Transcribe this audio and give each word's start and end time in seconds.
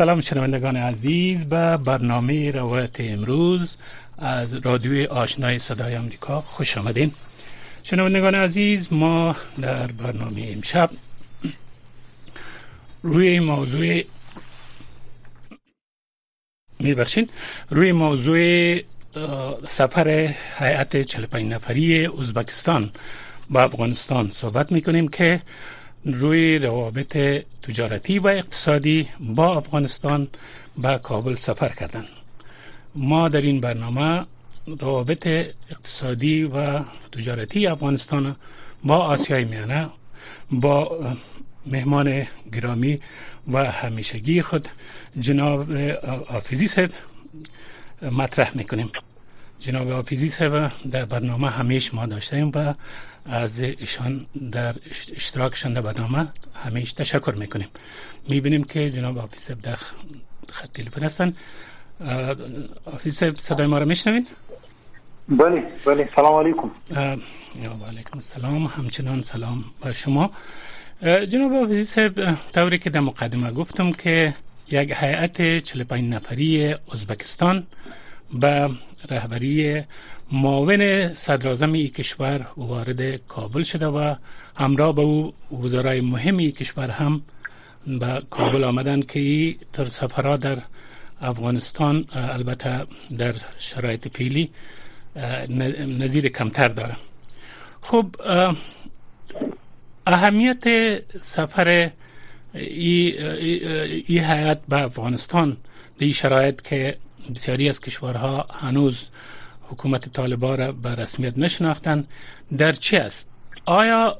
سلام 0.00 0.20
شنوندگان 0.20 0.76
عزیز 0.76 1.44
به 1.44 1.76
برنامه 1.76 2.50
روایت 2.50 3.00
امروز 3.00 3.76
از 4.18 4.54
رادیوی 4.54 5.06
آشنای 5.06 5.58
صدای 5.58 5.96
آمریکا 5.96 6.40
خوش 6.40 6.78
آمدین. 6.78 7.12
شنوندگان 7.82 8.34
عزیز 8.34 8.92
ما 8.92 9.36
در 9.60 9.86
برنامه 9.86 10.48
امشب 10.48 10.90
روی 13.02 13.40
موضوع 13.40 14.02
میبخشین. 16.78 17.28
روی 17.70 17.92
موضوع 17.92 18.78
سفر 19.68 20.34
هیئت 20.58 21.02
45 21.02 21.52
نفری 21.52 22.06
ازبکستان 22.06 22.90
با 23.50 23.62
افغانستان 23.62 24.30
صحبت 24.34 24.72
می‌کنیم 24.72 25.08
که 25.08 25.40
روی 26.04 26.58
روابط 26.58 27.16
تجارتی 27.62 28.18
و 28.18 28.26
اقتصادی 28.26 29.08
با 29.20 29.56
افغانستان 29.56 30.28
به 30.78 30.98
کابل 30.98 31.34
سفر 31.34 31.68
کردند 31.68 32.08
ما 32.94 33.28
در 33.28 33.40
این 33.40 33.60
برنامه 33.60 34.26
روابط 34.66 35.26
اقتصادی 35.70 36.44
و 36.44 36.80
تجارتی 37.12 37.66
افغانستان 37.66 38.36
با 38.84 38.96
آسیای 38.96 39.44
میانه 39.44 39.88
با 40.50 40.98
مهمان 41.66 42.26
گرامی 42.52 43.00
و 43.52 43.64
همیشگی 43.64 44.42
خود 44.42 44.68
جناب 45.20 45.72
آفیزی 46.28 46.68
صاحب 46.68 46.90
مطرح 48.02 48.56
می‌کنیم. 48.56 48.90
جناب 49.60 49.90
آفیزی 49.90 50.28
صاحب 50.28 50.72
در 50.90 51.04
برنامه 51.04 51.50
همیش 51.50 51.94
ما 51.94 52.06
داشتیم 52.06 52.52
و 52.54 52.74
از 53.30 53.60
ایشان 53.60 54.26
در 54.52 54.74
اشتراکشان 55.16 55.72
در 55.72 55.80
برنامه 55.80 56.28
همیش 56.64 56.92
تشکر 56.92 57.34
می‌کنیم. 57.36 57.68
می‌بینیم 58.28 58.64
که 58.64 58.90
جناب 58.90 59.18
آفیس 59.18 59.50
در 59.50 59.78
خط 60.48 60.72
تلفن 60.74 61.02
هستن 61.02 61.34
آفیس 62.84 63.24
صدای 63.24 63.66
ما 63.66 63.78
رو 63.78 63.86
میشنوین؟ 63.86 64.26
بله 65.28 65.62
بله. 65.86 66.08
سلام 66.16 66.34
علیکم. 66.34 66.70
و 67.80 67.84
علیکم 67.88 68.14
السلام. 68.14 68.66
همچنان 68.66 69.22
سلام 69.22 69.64
بر 69.80 69.92
شما. 69.92 70.30
جناب 71.02 71.52
آفیس 71.52 71.98
طوری 72.54 72.78
که 72.78 72.90
در 72.90 73.00
مقدمه 73.00 73.50
گفتم 73.50 73.92
که 73.92 74.34
یک 74.70 74.94
هیئت 74.96 75.58
45 75.64 76.14
نفری 76.14 76.74
ازبکستان 76.92 77.66
به 78.32 78.70
رهبری 79.10 79.82
معاون 80.32 81.14
صدر 81.14 81.64
ای 81.64 81.88
کشور 81.88 82.46
وارد 82.56 83.16
کابل 83.26 83.62
شده 83.62 83.86
و 83.86 84.14
همراه 84.56 84.94
به 84.94 85.02
او 85.02 85.34
وزرای 85.62 86.00
مهم 86.00 86.50
کشور 86.50 86.90
هم 86.90 87.22
به 87.86 88.22
کابل 88.30 88.64
آمدن 88.64 89.02
که 89.02 89.54
در 89.72 89.84
سفرها 89.84 90.36
در 90.36 90.58
افغانستان 91.20 92.04
البته 92.12 92.86
در 93.18 93.34
شرایط 93.58 94.08
فعلی 94.08 94.50
نظیر 95.98 96.28
کمتر 96.28 96.68
داره. 96.68 96.96
خب 97.80 98.06
اهمیت 100.06 100.64
سفر 101.20 101.90
ای, 102.54 103.18
ای 104.06 104.18
حیات 104.18 104.60
به 104.68 104.82
افغانستان 104.82 105.56
به 105.98 106.04
این 106.04 106.14
شرایط 106.14 106.62
که 106.62 106.96
بسیاری 107.34 107.68
از 107.68 107.80
کشورها 107.80 108.46
هنوز 108.50 109.08
حکومت 109.70 110.08
طالبان 110.08 110.58
را 110.58 110.72
به 110.72 110.94
رسمیت 110.94 111.38
نشناختند. 111.38 112.08
در 112.58 112.72
چی 112.72 112.96
است؟ 112.96 113.28
آیا 113.66 114.18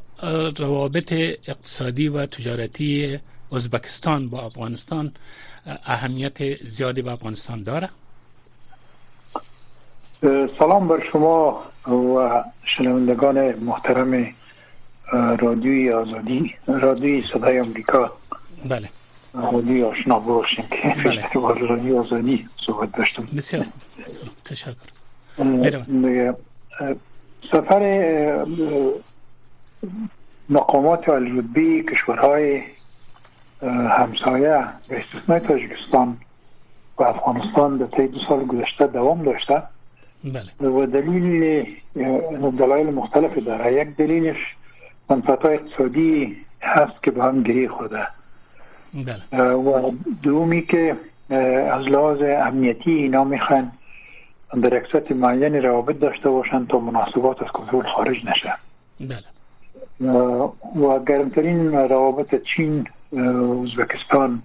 روابط 0.59 1.13
اقتصادی 1.47 2.09
و 2.09 2.27
تجارتی 2.27 3.19
ازبکستان 3.53 4.29
با 4.29 4.43
افغانستان 4.43 5.13
اهمیت 5.85 6.65
زیادی 6.65 7.03
به 7.03 7.13
افغانستان 7.13 7.63
داره؟ 7.63 7.89
سلام 10.59 10.89
بر 10.89 11.03
شما 11.13 11.63
و 11.87 12.45
شنوندگان 12.77 13.55
محترم 13.55 14.35
رادیوی 15.39 15.93
آزادی 15.93 16.55
رادیوی 16.67 17.25
صدای 17.33 17.61
آمریکا. 17.61 18.13
بله. 18.69 18.89
رادیوی 19.35 19.83
آشنا 19.83 20.19
باشیم 20.19 20.65
که 20.71 20.95
بله. 21.05 21.33
رادیوی 21.69 21.99
آزادی 21.99 22.49
صحبت 22.67 22.97
داشتم. 22.97 23.29
بسیار 23.37 23.67
تشکر. 24.45 25.00
سفر 27.53 28.47
مقامات 30.49 31.09
الرتبی 31.09 31.83
کشورهای 31.83 32.63
همسایه 33.89 34.65
به 34.89 35.05
استثنای 35.05 35.41
تاجیکستان 35.41 36.17
و 36.99 37.03
افغانستان 37.03 37.77
در 37.77 37.87
طی 37.87 38.07
دو 38.07 38.19
سال 38.29 38.45
گذشته 38.45 38.87
دوام 38.87 39.23
داشته 39.23 39.63
بله. 40.25 40.71
و 40.71 40.87
دلیل 40.87 41.67
دلایل 42.59 42.91
مختلف 42.91 43.39
داره 43.39 43.75
یک 43.75 43.97
دلیلش 43.97 44.37
منفعت 45.11 45.45
اقتصادی 45.45 46.37
هست 46.63 47.03
که 47.03 47.11
به 47.11 47.23
هم 47.23 47.43
گری 47.43 47.69
خورده 47.69 48.07
بله. 48.95 49.43
و 49.53 49.93
دومی 50.23 50.63
که 50.63 50.97
از 51.73 51.85
لحاظ 51.85 52.23
امنیتی 52.23 52.93
اینا 52.93 53.25
می‌خوان 53.25 53.73
در 54.63 54.83
یک 54.97 55.13
معین 55.13 55.55
روابط 55.55 55.99
داشته 55.99 56.31
باشند 56.31 56.69
تا 56.69 56.79
مناسبات 56.79 57.43
از 57.43 57.49
کنترل 57.49 57.87
خارج 57.97 58.17
نشه 58.25 58.55
بله. 59.01 59.19
و 60.87 61.05
گرمترین 61.05 61.73
روابط 61.73 62.35
چین 62.35 62.87
ازبکستان 63.13 64.43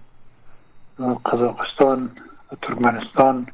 قزاقستان 1.26 2.10
ترکمنستان 2.62 3.48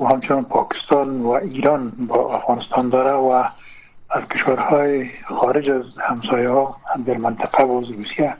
و 0.00 0.04
همچنان 0.04 0.44
پاکستان 0.44 1.20
و 1.20 1.28
ایران 1.28 1.90
با 1.90 2.34
افغانستان 2.34 2.88
داره 2.88 3.12
و 3.12 3.44
از 4.10 4.22
کشورهای 4.30 5.10
خارج 5.28 5.70
از 5.70 5.84
همسایه 5.98 6.48
ها 6.48 6.76
در 7.06 7.16
منطقه 7.16 7.64
و 7.64 7.80
روسیه 7.80 8.34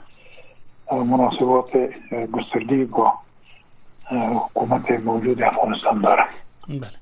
مناسبات 0.91 1.69
گسترده 2.31 2.85
با 2.85 3.13
حکومت 4.11 4.91
موجود 4.91 5.41
افغانستان 5.41 6.01
داره 6.01 6.23
بله. 6.67 7.00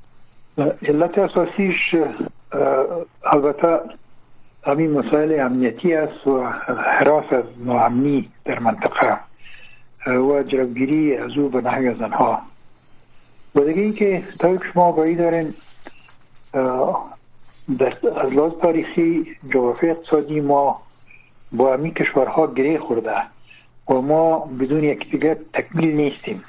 علت 0.87 1.17
اساسیش 1.17 1.95
البته 3.23 3.79
همین 4.63 4.91
مسائل 4.91 5.39
امنیتی 5.39 5.93
است 5.93 6.27
و 6.27 6.43
حراس 6.99 7.33
از 7.33 7.43
ناامنی 7.65 8.29
در 8.45 8.59
منطقه 8.59 9.19
و 10.07 10.43
جلوگیری 10.43 11.17
از 11.17 11.31
او 11.37 11.49
به 11.49 11.61
نحوی 11.61 11.87
از 11.87 12.01
آنها 12.01 12.41
و 13.55 13.59
دیگه 13.59 13.81
این 13.81 13.93
که 13.93 14.23
تا 14.39 14.57
شما 14.73 14.91
بایی 14.91 15.15
دارین 15.15 15.53
در 17.79 17.93
از 18.15 18.33
لحاظ 18.33 18.51
تاریخی 18.61 19.35
جغرافی 19.50 19.89
اقتصادی 19.89 20.39
ما 20.39 20.81
با 21.51 21.73
همین 21.73 21.94
کشورها 21.94 22.47
گره 22.47 22.79
خورده 22.79 23.15
و 23.89 23.94
ما 23.94 24.39
بدون 24.39 24.83
یکدیگر 24.83 25.38
تکمیل 25.53 25.95
نیستیم. 25.95 26.44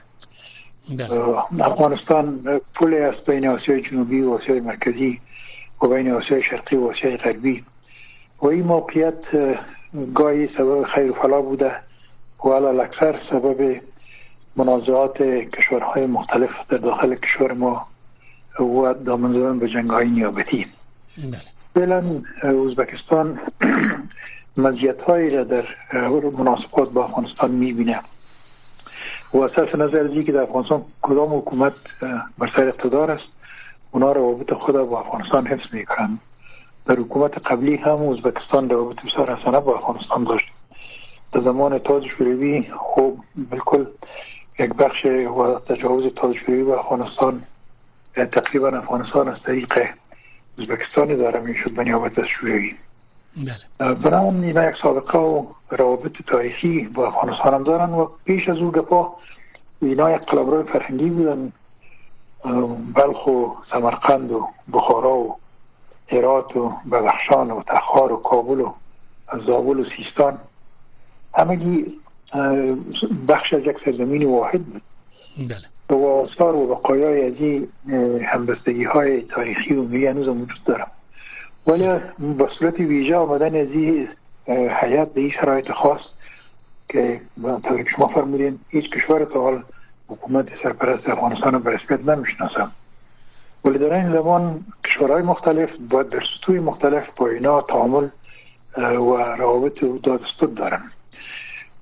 افغانستان 1.61 2.61
پول 2.75 2.95
است 2.95 3.31
بین 3.31 3.49
آسیای 3.49 3.83
جنوبی 3.83 4.21
و 4.21 4.31
آسیای 4.31 4.61
مرکزی 4.61 5.21
و 5.83 5.89
بین 5.89 6.11
آسیای 6.11 6.43
شرقی 6.43 6.77
و 6.77 6.87
آسیای 6.87 7.17
غربی 7.17 7.65
و 8.43 8.47
این 8.47 8.65
موقعیت 8.65 9.23
گاهی 10.15 10.49
سبب 10.59 10.83
خیر 10.83 11.13
فلا 11.13 11.43
بوده 11.43 11.73
و 12.45 12.49
اکثر 12.49 13.21
سبب 13.31 13.81
منازعات 14.57 15.23
کشورهای 15.23 16.07
مختلف 16.07 16.51
در 16.69 16.77
داخل 16.77 17.15
کشور 17.15 17.53
ما 17.53 17.87
و 18.61 18.95
دامن 18.95 19.33
زدن 19.33 19.59
به 19.59 19.69
جنگ 19.69 19.91
های 19.91 20.09
نیابتی 20.09 20.67
فعلا 21.75 22.05
ازبکستان 22.43 23.39
مزیت 24.57 25.01
هایی 25.01 25.31
را 25.31 25.45
در 25.45 25.65
مناسبات 26.39 26.93
با 26.93 27.05
افغانستان 27.05 27.51
می‌بینه 27.51 28.01
و 29.33 29.39
اساس 29.39 29.75
نظر 29.75 30.19
از 30.19 30.25
که 30.25 30.33
در 30.33 30.41
افغانستان 30.41 30.85
کدام 31.03 31.39
حکومت 31.39 31.73
بر 32.39 32.51
سر 32.57 32.69
اقتدار 32.69 33.11
است 33.11 33.29
اونا 33.91 34.13
روابط 34.13 34.53
خود 34.53 34.77
با 34.77 35.01
افغانستان 35.01 35.47
حفظ 35.47 35.75
می‌کنند. 35.75 36.21
در 36.87 36.97
حکومت 36.97 37.39
قبلی 37.39 37.77
هم 37.77 38.09
ازبکستان 38.09 38.71
روابط 38.71 38.97
بسیار 38.97 39.37
حسنه 39.37 39.61
با 39.61 39.75
افغانستان 39.79 40.25
داشت. 40.25 40.47
در 41.33 41.41
زمان 41.41 41.79
تاج 41.79 42.07
شوروی 42.19 42.67
خب 42.79 43.17
بالکل 43.51 43.87
یک 44.59 44.75
بخش 44.75 45.07
و 45.07 45.59
تجاوز 45.59 46.15
تاج 46.17 46.37
شوروی 46.37 46.63
و 46.63 46.71
افغانستان 46.71 47.43
تقریبا 48.15 48.69
افغانستان 48.69 49.29
از 49.29 49.43
طریق 49.43 49.73
ازبکستان 50.59 51.17
داره 51.17 51.41
می‌شد 51.41 51.71
به 51.71 51.85
نیابت 51.85 52.19
از 52.19 52.27
شوروی. 52.27 52.75
بله. 53.37 53.95
برام 53.95 54.41
اینا 54.43 54.69
یک 54.71 54.77
سابقه 54.83 55.19
و 55.19 55.47
روابط 55.71 56.13
تاریخی 56.27 56.81
با 56.95 57.07
افغانستان 57.07 57.55
هم 57.55 57.63
دارن 57.63 57.91
و 57.91 58.09
پیش 58.25 58.49
از 58.49 58.57
او 58.57 58.73
گپا 58.73 59.17
اینا 59.83 60.11
یک 60.11 60.23
قلمرو 60.23 60.63
فرهنگی 60.63 61.11
بودن. 61.11 61.53
بلخ 62.95 63.27
و 63.27 63.47
سمرقند 63.73 64.33
و 64.33 64.49
بخارا 64.73 65.17
و 65.17 65.37
هرات 66.09 66.57
و 66.57 66.73
بدخشان 66.93 67.51
و 67.51 67.63
تخار 67.63 68.13
و 68.13 68.17
کابل 68.17 68.61
و 68.61 68.73
زابل 69.47 69.81
و 69.81 69.85
سیستان. 69.97 70.39
همگی 71.35 72.01
بخش 73.29 73.55
از 73.55 73.61
یک 73.61 73.77
سرزمین 73.85 74.27
واحد 74.27 74.65
بود. 74.65 74.83
بله. 75.39 75.99
و 75.99 76.07
آثار 76.07 76.55
و 76.55 76.67
بقایای 76.67 77.27
از 77.27 77.35
این 77.39 77.69
همبستگی 78.25 78.85
های 78.85 79.23
تاریخی 79.23 79.75
و 79.75 79.83
ملی 79.83 80.07
هنوز 80.07 80.29
وجود 80.29 80.65
دارم. 80.65 80.91
ولی 81.67 81.89
با 82.19 82.49
صورت 82.59 82.81
ویژه 82.81 83.17
آمدن 83.17 83.61
از 83.61 83.69
این 83.73 84.09
حیات 84.83 85.13
به 85.13 85.21
این 85.21 85.31
شرایط 85.31 85.73
خاص 85.73 86.01
که 86.89 87.21
طوری 87.69 87.85
که 87.85 87.91
شما 87.97 88.07
فرمودین 88.07 88.59
هیچ 88.69 88.91
کشور 88.91 89.25
تا 89.25 89.41
حال 89.41 89.63
حکومت 90.09 90.47
سرپرست 90.63 91.09
افغانستان 91.09 91.59
به 91.59 91.71
رسمیت 91.71 92.01
نمی‌شناسم. 92.01 92.73
ولی 93.65 93.79
در 93.79 93.95
این 93.95 94.13
زمان 94.13 94.65
کشورهای 94.85 95.23
مختلف 95.23 95.71
با 95.91 96.03
در 96.03 96.23
سطوح 96.39 96.59
مختلف 96.59 97.05
با 97.17 97.29
اینا 97.29 97.63
تعامل 97.63 98.09
و 98.77 99.17
روابط 99.39 99.83
و 99.83 99.99
دادستود 99.99 100.55
دارن. 100.55 100.83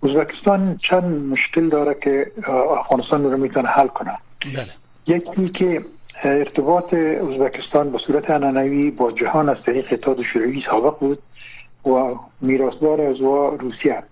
ازبکستان 0.03 0.79
چند 0.91 1.05
مشکل 1.05 1.69
داره 1.69 1.97
که 2.03 2.33
افغانستان 2.79 3.31
رو 3.31 3.37
می‌تونه 3.37 3.69
حل 3.69 3.87
کنه. 3.87 4.19
بله. 4.45 4.67
یکی 5.07 5.49
که 5.49 5.85
ارتباط 6.23 6.95
ازبکستان 6.95 7.91
به 7.91 7.99
صورت 7.99 8.31
انانوی 8.31 8.91
با 8.91 9.13
جهان 9.13 9.49
از 9.49 9.57
طریق 9.67 9.93
اتحاد 9.93 10.23
شوروی 10.23 10.63
سابق 10.71 10.99
بود 10.99 11.19
و 11.87 12.15
میراثدار 12.41 13.01
از 13.01 13.21
و 13.21 13.57
روسیه. 13.61 14.03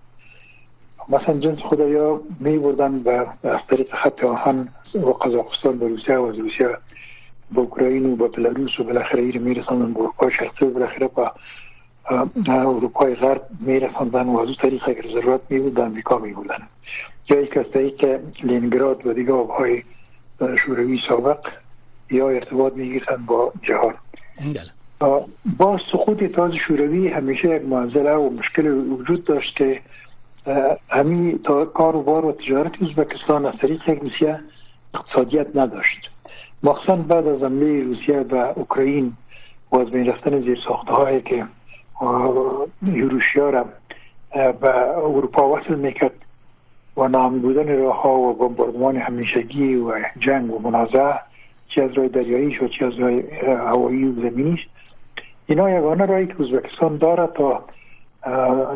مثلا 1.09 1.39
جنس 1.39 1.59
خدایا 1.59 2.21
می 2.39 2.57
بردن 2.57 3.01
و 3.05 3.25
از 3.43 3.59
طریق 3.69 3.95
خط 3.95 4.23
آهن 4.23 4.67
و 4.93 5.09
قزاقستان 5.11 5.79
به 5.79 5.87
روسیه 5.87 6.17
و 6.17 6.23
از 6.23 6.35
روسیه 6.35 6.77
با 7.51 7.61
اوکراین 7.61 8.13
و 8.13 8.15
با 8.15 8.27
بلاروس 8.27 8.79
و 8.79 8.83
بالاخره 8.83 9.21
ایر 9.23 9.37
میرساندن 9.37 9.93
به 9.93 9.99
اروپای 9.99 10.31
شرقی 10.31 10.65
و 10.65 10.69
بالاخره 10.69 11.07
با 11.07 11.31
اروپای 12.47 13.15
غرب 13.15 13.41
میرساندن 13.59 14.25
و 14.25 14.39
از 14.39 14.47
طریق 14.61 14.89
اگر 14.89 15.03
ضرورت 15.13 15.41
می 15.49 15.59
بود 15.59 15.73
به 15.73 15.83
امریکا 15.83 16.17
می 16.17 16.33
بودن 16.33 16.59
یا 17.29 17.41
یک 17.41 17.57
از 17.57 17.65
طریق 17.73 18.19
لینگراد 18.43 19.07
و 19.07 19.13
دیگه 19.13 19.33
آبهای 19.33 19.83
شوروی 20.65 20.99
سابق 21.09 21.39
یا 22.11 22.29
ارتباط 22.29 22.73
می 22.73 23.01
با 23.27 23.53
جهان 23.61 23.93
بله. 24.39 25.25
با 25.57 25.79
سقوط 25.91 26.23
اتحاد 26.23 26.53
شوروی 26.67 27.07
همیشه 27.07 27.55
یک 27.55 27.61
معضله 27.61 28.11
و 28.11 28.29
مشکل 28.29 28.67
وجود 28.67 29.23
داشت 29.23 29.55
که 29.55 29.81
همین 30.89 31.39
تا 31.43 31.65
کار 31.65 31.95
و 31.95 32.01
بار 32.01 32.25
و 32.25 32.31
تجارت 32.31 32.71
ازبکستان 32.81 33.45
از 33.45 33.53
طریق 33.61 33.89
روسیه 33.89 34.39
اقتصادیت 34.93 35.47
نداشت 35.55 36.09
مخصوصا 36.63 36.95
بعد 36.95 37.27
از 37.27 37.43
حمله 37.43 37.83
روسیه 37.83 38.19
و 38.19 38.53
اوکراین 38.55 39.13
و 39.71 39.79
از 39.79 39.87
بین 39.89 40.05
رفتن 40.05 40.41
زیر 40.41 40.59
ساخته 40.67 40.91
هایی 40.91 41.21
که 41.21 41.45
یوروشیا 42.81 43.49
را 43.49 43.65
به 44.33 44.97
اروپا 44.97 45.49
وصل 45.49 45.75
می‌کرد 45.75 46.11
و 46.97 47.07
نام 47.07 47.39
بودن 47.39 47.77
راه 47.77 48.01
ها 48.01 48.13
و 48.13 48.33
بمباردمان 48.33 48.97
همیشگی 48.97 49.75
و 49.75 49.93
جنگ 50.19 50.53
و 50.53 50.59
منازعه 50.59 51.19
چی 51.67 51.81
از 51.81 51.93
راه 51.93 52.07
دریایی 52.07 52.57
و 52.57 52.67
چی 52.67 52.85
از 52.85 52.93
راه 52.99 53.11
هوایی 53.57 54.03
و 54.03 54.13
زمینیش. 54.13 54.67
اینا 55.45 55.69
یگانه 55.69 56.05
راهی 56.05 56.27
که 56.27 56.35
ازبکستان 56.39 56.97
داره 56.97 57.27
تا 57.27 57.63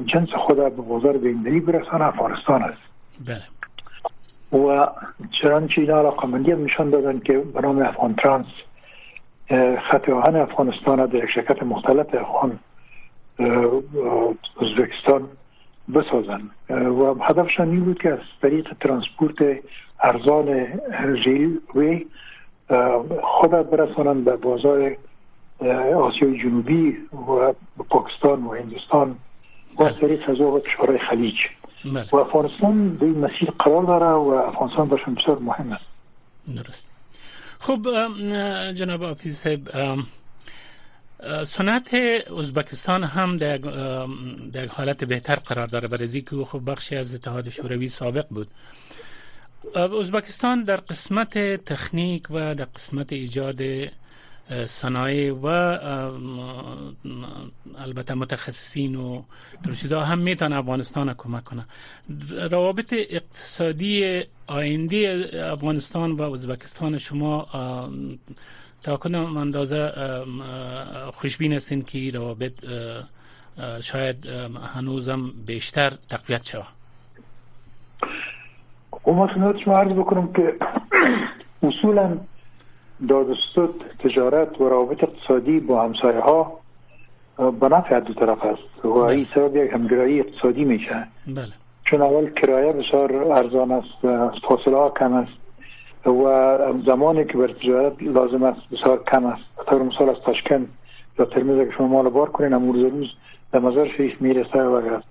جنس 0.05 0.29
خود 0.29 0.57
به 0.57 0.69
بازار 0.69 1.17
بیندری 1.17 1.59
برسانه 1.59 2.05
افغانستان 2.05 2.63
است. 2.63 2.81
بله. 3.27 3.41
و 4.63 4.87
چنانچه 5.41 5.81
اینا 5.81 5.99
علاقه 5.99 6.27
مندی 6.27 6.51
نشان 6.51 6.89
دادن 6.89 7.19
که 7.19 7.37
به 7.37 7.61
نام 7.61 7.81
افغان 7.81 8.15
ترانس 8.15 8.45
خط 9.91 10.09
آهن 10.09 10.35
افغانستان 10.35 11.05
در 11.05 11.27
شرکت 11.27 11.63
مختلف 11.63 12.15
افغان 12.15 12.59
ازبکستان 14.61 15.27
بسازن. 15.95 16.41
و 16.69 17.23
هدفشان 17.23 17.69
این 17.69 17.79
بود 17.79 18.01
که 18.01 18.09
از 18.09 18.19
طریق 18.41 18.73
ترانسپورت 18.79 19.35
ارزان 20.03 20.67
ریلوی 21.03 22.05
خود 23.23 23.51
برسانند 23.51 24.25
به 24.25 24.35
بازار 24.35 24.97
آسیای 25.95 26.39
جنوبی 26.43 26.97
و 27.13 27.53
پاکستان 27.89 28.43
و 28.43 28.53
هندوستان 28.55 29.15
و 29.77 29.83
از 29.83 29.97
طریق 29.97 30.29
از 30.29 30.41
و 30.41 30.59
کشورهای 30.59 30.99
خلیج. 31.09 31.35
بله. 31.85 32.05
و 32.11 32.15
افغانستان 32.15 32.97
به 32.97 33.05
این 33.05 33.19
مسیر 33.19 33.51
قرار 33.59 33.83
داره 33.83 34.05
و 34.05 34.29
افغانستان 34.47 34.89
برشون 34.89 35.15
بسیار 35.15 35.39
مهم 35.39 35.71
است. 35.71 35.85
درست. 36.55 36.87
خب 37.59 37.79
جناب 38.73 39.03
آفیز 39.03 39.47
سنت 41.45 41.93
ازبکستان 42.39 43.03
هم 43.03 43.37
در, 43.37 43.57
در 44.53 44.65
حالت 44.65 45.03
بهتر 45.03 45.35
قرار 45.35 45.67
داره. 45.67 45.87
برای 45.87 46.21
که 46.21 46.35
خب 46.35 46.71
بخشی 46.71 46.95
از 46.95 47.15
اتحاد 47.15 47.49
شوروی 47.49 47.87
سابق 47.87 48.25
بود. 48.29 48.47
ازبکستان 49.75 50.63
در 50.63 50.77
قسمت 50.77 51.37
تکنیک 51.65 52.27
و 52.31 52.55
در 52.55 52.65
قسمت 52.65 53.13
ایجاد 53.13 53.61
صنایع 54.65 55.33
و 55.33 55.45
البته 57.77 58.13
متخصصین 58.13 58.95
و 58.95 59.23
درشیده 59.63 60.03
هم 60.03 60.19
می‌تونه 60.19 60.55
افغانستان 60.55 61.13
کمک 61.13 61.43
کنه. 61.43 61.65
روابط 62.51 62.93
اقتصادی 62.93 64.23
آینده 64.47 65.29
افغانستان 65.51 66.11
و 66.11 66.21
ازبکستان 66.21 66.97
شما 66.97 67.47
تا 68.83 68.97
کنم 68.97 69.37
اندازه 69.37 69.91
خوشبین 71.13 71.53
هستین 71.53 71.83
که 71.83 72.11
روابط 72.13 72.53
شاید 73.81 74.25
هنوزم 74.75 75.31
بیشتر 75.45 75.93
تقویت 76.09 76.45
شود. 76.45 76.80
خب 79.11 79.17
ما 79.17 79.53
شما 79.65 79.77
عرض 79.77 79.91
بکنم 79.91 80.33
که 80.33 80.55
اصولا 81.63 82.17
دادستود 83.09 83.83
تجارت 83.99 84.61
و 84.61 84.69
روابط 84.69 85.03
اقتصادی 85.03 85.59
با 85.59 85.83
همسایه 85.83 86.19
ها 86.19 86.59
به 87.37 87.69
نفع 87.69 87.99
دو 87.99 88.13
طرف 88.13 88.45
است 88.45 88.85
و 88.85 88.93
بله. 88.93 89.05
این 89.05 89.27
سبب 89.35 89.55
یک 89.55 89.73
همگرایی 89.73 90.19
اقتصادی 90.19 90.65
میشه 90.65 91.07
بله. 91.27 91.47
چون 91.83 92.01
اول 92.01 92.29
کرایه 92.29 92.73
بسیار 92.73 93.15
ارزان 93.15 93.71
است 93.71 94.01
فاصله 94.47 94.77
ها 94.77 94.89
کم 94.89 95.13
است 95.13 95.31
و 96.07 96.57
زمانی 96.85 97.25
که 97.25 97.37
بر 97.37 97.47
تجارت 97.47 98.03
لازم 98.03 98.43
است 98.43 98.61
بسیار 98.71 99.03
کم 99.11 99.25
است 99.25 99.43
طور 99.67 99.83
مثال 99.83 100.09
از 100.09 100.17
تاشکند 100.25 100.67
یا 101.19 101.25
ترمیز 101.25 101.67
که 101.67 101.73
شما 101.77 101.87
مال 101.87 102.09
بار 102.09 102.29
کنین 102.29 102.53
امروز 102.53 102.93
روز 102.93 103.07
به 103.51 103.59
مزار 103.59 103.87
شریف 103.97 104.21
می‌رسه 104.21 104.63
و 104.63 104.71
اگر 104.71 105.01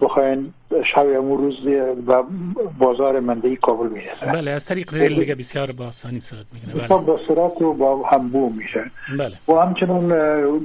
بخواین 0.00 0.52
شب 0.94 1.06
امروز 1.16 1.54
روز 1.66 1.74
به 2.06 2.22
بازار 2.78 3.20
مندهی 3.20 3.56
کابل 3.56 3.88
می‌رسه 3.88 4.26
بله 4.26 4.50
از 4.50 4.66
طریق 4.66 4.94
ریل 4.94 5.18
دیگه 5.18 5.34
بسیار 5.34 5.72
با 5.72 5.86
آسانی 5.86 6.20
صورت 6.20 6.46
می‌کنه. 6.52 6.88
بله. 6.88 7.06
با 7.06 7.20
سرعت 7.28 7.62
و 7.62 7.72
با 7.74 8.02
همبو 8.02 8.52
میشه. 8.56 8.84
بله. 9.18 9.36
و 9.48 9.60
همچنین 9.60 10.08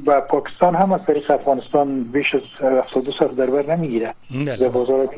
با 0.03 0.21
پاکستان 0.21 0.75
هم 0.75 0.91
از 0.91 1.01
طریق 1.07 1.31
افغانستان 1.31 2.03
بیش 2.03 2.35
از 2.35 2.41
72 2.83 3.11
ساعت 3.19 3.35
در 3.35 3.45
بر 3.45 3.75
نمی‌گیره. 3.75 4.13
بله. 4.31 4.69
بازار 4.69 5.09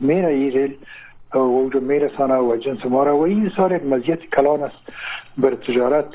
میره 0.00 0.28
ریل 0.28 0.74
و 1.34 1.38
اونجا 1.38 1.80
میرسانه 1.80 2.34
و 2.34 2.56
جنس 2.56 2.86
ما 2.86 3.02
را. 3.02 3.16
و 3.16 3.20
این 3.20 3.52
سال 3.56 3.72
یک 3.72 3.82
مزیت 3.82 4.18
کلان 4.36 4.62
است 4.62 4.76
بر 5.38 5.54
تجارت 5.54 6.08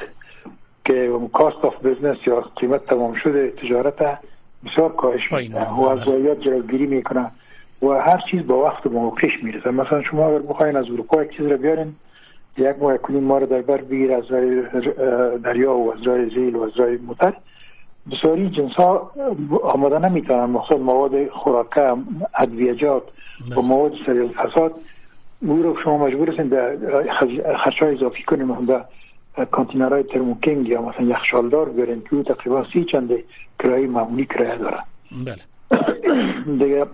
که 0.86 1.12
cost 1.34 1.66
of 1.66 1.86
business 1.86 2.18
یا 2.28 2.42
قیمت 2.56 2.86
تمام 2.86 3.14
شده 3.14 3.50
تجارت 3.50 4.20
بسیار 4.66 4.96
کاهش 4.96 5.32
میده. 5.32 5.70
و 5.70 5.82
از 5.82 6.00
ضایعات 6.00 6.42
جلوگیری 6.42 6.86
می‌کنه. 6.86 7.32
و 7.82 7.88
هر 7.88 8.24
چیز 8.32 8.48
با 8.48 8.64
وقت 8.64 8.86
و 8.86 8.90
موقعش 8.90 9.44
می‌رسه 9.44 9.72
مثلا 9.72 10.04
شما 10.04 10.28
اگر 10.28 10.40
بخواین 10.40 10.76
از 10.76 10.86
اروپا 10.86 11.24
یک 11.24 11.38
چیز 11.38 11.46
رو 11.46 11.58
بیارین 11.58 11.96
یک 12.58 12.76
ماه 12.80 12.98
کنین 12.98 13.24
ما 13.24 13.38
رو 13.38 13.46
در 13.46 13.62
بر 13.62 13.78
بگیر 13.78 14.14
از 14.14 14.32
رای 14.32 14.64
دریا 15.44 15.74
و 15.74 15.94
از 15.94 16.04
رای 16.08 16.30
زیل 16.30 16.56
و 16.56 16.62
از 16.62 16.72
رای 16.78 16.98
موتر. 16.98 17.34
بسیاری 18.12 18.50
جنس 18.50 18.74
ها 18.74 19.12
آماده 19.64 20.00
نمی‌تونن. 20.00 20.46
مخصوصا 20.46 20.84
مواد 20.84 21.30
خوراکه 21.30 21.94
ادویجات 22.40 23.04
و 23.58 23.62
مواد 23.62 23.94
سریع 24.06 24.28
فساد 24.28 24.76
او 25.42 25.64
رو 25.64 25.76
شما 25.84 25.98
مجبور 25.98 26.30
هستین 26.30 26.50
به 26.50 26.78
خرچای 27.64 27.96
اضافی 27.96 28.24
کنیم. 28.24 28.66
به 28.66 28.82
کانتینرهای 29.46 30.04
ترموکینگ 30.04 30.68
یا 30.68 30.82
مثلا 30.82 31.06
یخشالدار 31.06 31.70
بیارین 31.70 32.04
که 32.10 32.34
تقریبا 32.34 32.66
سی 32.74 32.86
چند 32.86 33.12
کرایه 33.60 33.88
معمولی 33.88 34.26
کرایه 34.26 34.58
داره 34.58 34.78
بله. 35.26 35.42
دیگه 36.60 36.86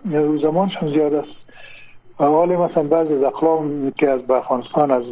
زمانشون 0.42 0.90
زیاد 0.94 1.14
است. 1.14 1.44
حال 2.18 2.56
مثلا 2.56 2.84
بعضی 2.84 3.14
از 3.14 3.24
اقلام 3.24 3.92
که 3.92 4.10
از 4.10 4.30
افغانستان 4.30 4.92
از 4.92 5.04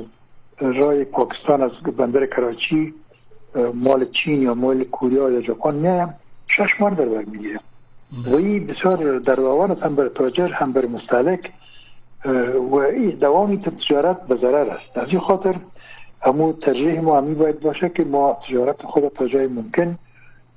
رای 0.59 1.03
پاکستان 1.03 1.61
از 1.61 1.71
بندر 1.97 2.25
کراچی 2.25 2.93
مال 3.73 4.05
چین 4.05 4.41
یا 4.41 4.53
مال 4.53 4.83
کوریا 4.83 5.29
یا 5.29 5.41
ژاپن 5.41 5.75
نه 5.75 6.13
شش 6.47 6.69
ماه 6.79 6.95
در 6.95 7.05
بر 7.05 7.23
می‌گیره. 7.23 7.59
و 8.25 8.35
این 8.35 8.67
بسیار 8.67 9.19
در 9.19 9.35
روان 9.35 9.77
هم 9.77 9.95
بر 9.95 10.07
تاجر 10.07 10.47
هم 10.47 10.71
بر 10.71 10.85
مستهلک 10.85 11.51
و 12.71 12.75
این 12.75 13.09
دوامی 13.09 13.57
تجارت 13.57 14.27
به 14.27 14.35
ضرر 14.35 14.69
است. 14.69 14.97
از 14.97 15.07
این 15.09 15.19
خاطر 15.19 15.55
همو 16.21 16.53
ترجیح 16.53 17.01
ما 17.01 17.17
همی 17.17 17.35
باید 17.35 17.59
باشه 17.59 17.89
که 17.89 18.03
ما 18.03 18.37
تجارت 18.47 18.81
خود 18.81 19.07
تا 19.07 19.27
جای 19.27 19.47
ممکن 19.47 19.97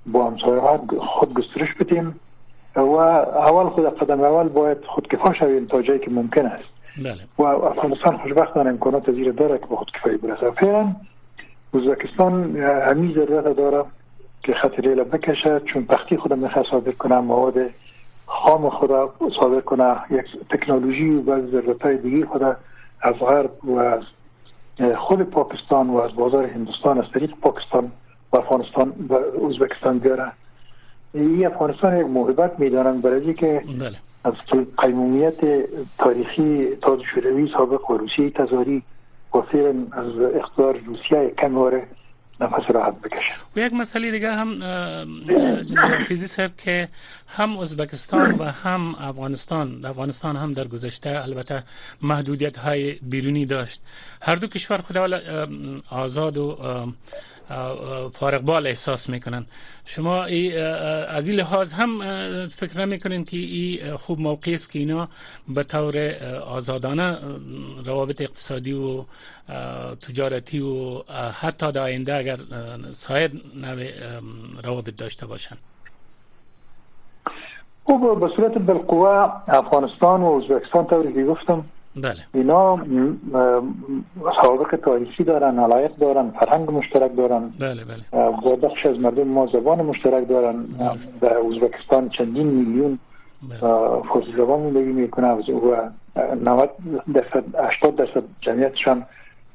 با 0.06 0.30
همسایه 0.30 0.60
خود 0.98 1.34
گسترش 1.34 1.74
بدیم 1.80 2.20
و 2.76 2.80
اول 2.80 3.68
خود 3.68 3.98
قدم 3.98 4.20
اول 4.20 4.48
باید 4.48 4.78
خودکفا 4.86 5.34
شویم 5.34 5.66
تا 5.66 5.82
جایی 5.82 5.98
که 5.98 6.10
ممکن 6.10 6.46
است 6.46 6.74
بله. 6.98 7.16
و 7.38 7.42
افغانستان 7.42 8.18
خوشبختانه 8.18 8.70
امکانات 8.70 9.12
زیر 9.12 9.32
داره 9.32 9.58
که 9.58 9.66
به 9.66 9.76
خودکفایی 9.76 10.16
برسه 10.16 10.50
فعلا 10.50 10.94
ازبکستان 11.74 12.56
همین 12.56 13.12
ضرورت 13.12 13.56
داره 13.56 13.84
که 14.42 14.54
خط 14.54 14.78
ریل 14.78 15.04
بکشه 15.04 15.60
چون 15.60 15.84
پختی 15.84 16.16
خودم 16.16 16.38
می‌خواد 16.38 16.66
صادر 16.70 16.92
کنه 16.92 17.20
مواد 17.20 17.54
خام 18.26 18.70
خدا 18.70 19.14
صادر 19.40 19.60
کنه 19.60 19.96
یک 20.10 20.26
تکنولوژی 20.50 21.10
و 21.10 21.22
بعض 21.22 21.44
ضرورت 21.44 21.82
های 21.82 21.96
دیگه 21.96 22.26
خدا 22.26 22.56
از 23.02 23.14
غرب 23.14 23.64
و 23.64 23.78
از 23.78 24.02
خود 24.96 25.22
پاکستان 25.22 25.90
و 25.90 25.96
از 25.96 26.14
بازار 26.14 26.46
هندوستان 26.46 26.98
از 26.98 27.04
طریق 27.14 27.30
پاکستان 27.42 27.92
و 28.32 28.36
افغانستان 28.36 28.92
و 29.08 29.14
ازبکستان 29.46 29.98
بیاره 29.98 30.32
این 31.14 31.46
افغانستان 31.46 31.98
یک 31.98 32.06
محبت 32.06 32.60
می‌دانند 32.60 33.02
برای 33.02 33.34
که 33.34 33.62
بله. 33.80 33.96
از 34.24 34.32
قیمومیت 34.78 35.40
تاریخی 35.98 36.68
تاج 36.82 37.00
شوروی 37.14 37.48
سابق 37.48 37.90
و 37.90 37.96
روسیه 37.96 38.30
تزاری 38.30 38.82
و 39.34 39.38
از 39.92 40.18
اقتدار 40.34 40.76
روسیه 40.86 41.34
کم 41.38 41.58
نفس 42.44 42.70
راحت 42.70 42.94
بکشن 42.94 43.34
و 43.56 43.60
یک 43.60 43.72
مسئله 43.72 44.10
دیگه 44.10 44.32
هم 44.32 44.60
فیزی 46.08 46.26
صاحب 46.26 46.56
که 46.56 46.88
هم 47.26 47.58
ازبکستان 47.58 48.30
و 48.32 48.44
هم 48.44 48.94
افغانستان 48.94 49.84
افغانستان 49.84 50.36
هم 50.36 50.52
در 50.52 50.68
گذشته 50.68 51.22
البته 51.22 51.62
محدودیت 52.02 52.56
های 52.56 52.92
بیرونی 52.92 53.46
داشت. 53.46 53.80
هر 54.22 54.36
دو 54.36 54.46
کشور 54.46 54.78
خدا 54.78 55.20
آزاد 55.90 56.38
و 56.38 56.56
فارغ 58.12 58.40
بال 58.40 58.66
احساس 58.66 59.08
می‌کنن. 59.08 59.46
شما 59.84 60.24
از 60.24 61.28
این 61.28 61.36
لحاظ 61.36 61.72
هم 61.72 61.98
فکر 62.46 62.78
نمی‌کنین 62.78 63.24
که 63.24 63.36
این 63.36 63.96
خوب 63.96 64.20
موقع 64.20 64.52
است 64.52 64.72
که 64.72 64.78
اینا 64.78 65.08
به 65.48 65.62
طور 65.62 66.14
آزادانه 66.46 67.18
روابط 67.84 68.20
اقتصادی 68.20 68.72
و 68.72 69.04
تجارتی 69.94 70.60
و 70.60 71.02
حتی 71.40 71.72
در 71.72 71.82
آینده 71.82 72.14
اگر 72.14 72.38
سایر 72.90 73.30
نوع 73.54 73.90
روابط 74.64 74.96
داشته 74.96 75.26
باشن؟ 75.26 75.56
خب 77.84 78.16
به 78.20 78.30
صورت 78.36 78.58
بالقوه 78.58 79.32
افغانستان 79.48 80.22
و 80.22 80.42
ازبکستان 80.44 80.86
طوری 80.86 81.12
که 81.12 81.24
گفتم 81.24 81.64
بله. 81.96 82.16
اینا 82.34 82.78
سابق 84.42 84.76
تاریخی 84.84 85.24
دارن 85.24 85.58
علایق 85.58 85.96
دارن 85.96 86.30
فرهنگ 86.30 86.70
مشترک 86.70 87.16
دارن. 87.16 87.52
بله 87.60 87.84
بله. 87.84 88.28
و 88.28 88.56
بخش 88.56 88.86
از 88.86 88.98
مردم 88.98 89.28
ما 89.28 89.46
زبان 89.46 89.82
مشترک 89.82 90.28
دارن. 90.28 90.64
در 91.20 91.36
ازبکستان 91.38 92.08
چندین 92.08 92.46
میلیون 92.46 92.98
بله. 93.48 93.58
فارسی 93.58 94.32
زبان 94.36 94.62
زندگی 94.62 94.92
می‌کنه. 94.92 95.28
و 95.32 95.76
90 96.44 96.70
درصد 97.14 97.44
80 97.58 97.96
درصد 97.96 98.22
جمعیتشان 98.40 99.04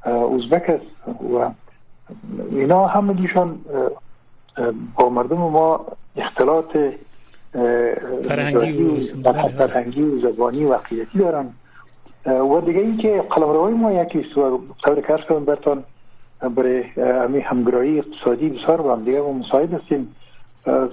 ازبک 0.04 0.70
است. 0.70 1.18
و 1.34 1.50
اینا 2.52 2.88
همگیشان 2.88 3.60
با 4.96 5.10
مردم 5.10 5.38
ما 5.38 5.86
اختلاط 6.18 6.78
فرهنگی 8.24 9.12
و 9.24 9.32
فرهنگی 9.34 10.02
و 10.02 10.32
زبانی 10.32 10.66
و 10.66 10.74
عقیدتی 10.74 11.20
دارن. 11.20 11.50
و 12.34 12.62
دیگه 12.62 12.80
این 12.80 12.98
که 12.98 13.24
قلمروای 13.30 13.74
ما 13.74 13.92
یکی 13.92 14.20
و 14.20 14.58
طور 14.86 15.02
کار 15.02 15.22
کنم 15.22 15.46
برتان 15.46 15.84
برای 16.56 16.84
همی 16.98 17.40
همگرایی 17.40 18.00
اقتصادی 18.00 18.50
بسیار 18.50 18.82
با 18.82 18.96
هم 18.96 19.04
دیگه 19.04 19.22
ما 19.22 19.32
مساعد 19.32 19.74
هستیم 19.74 20.16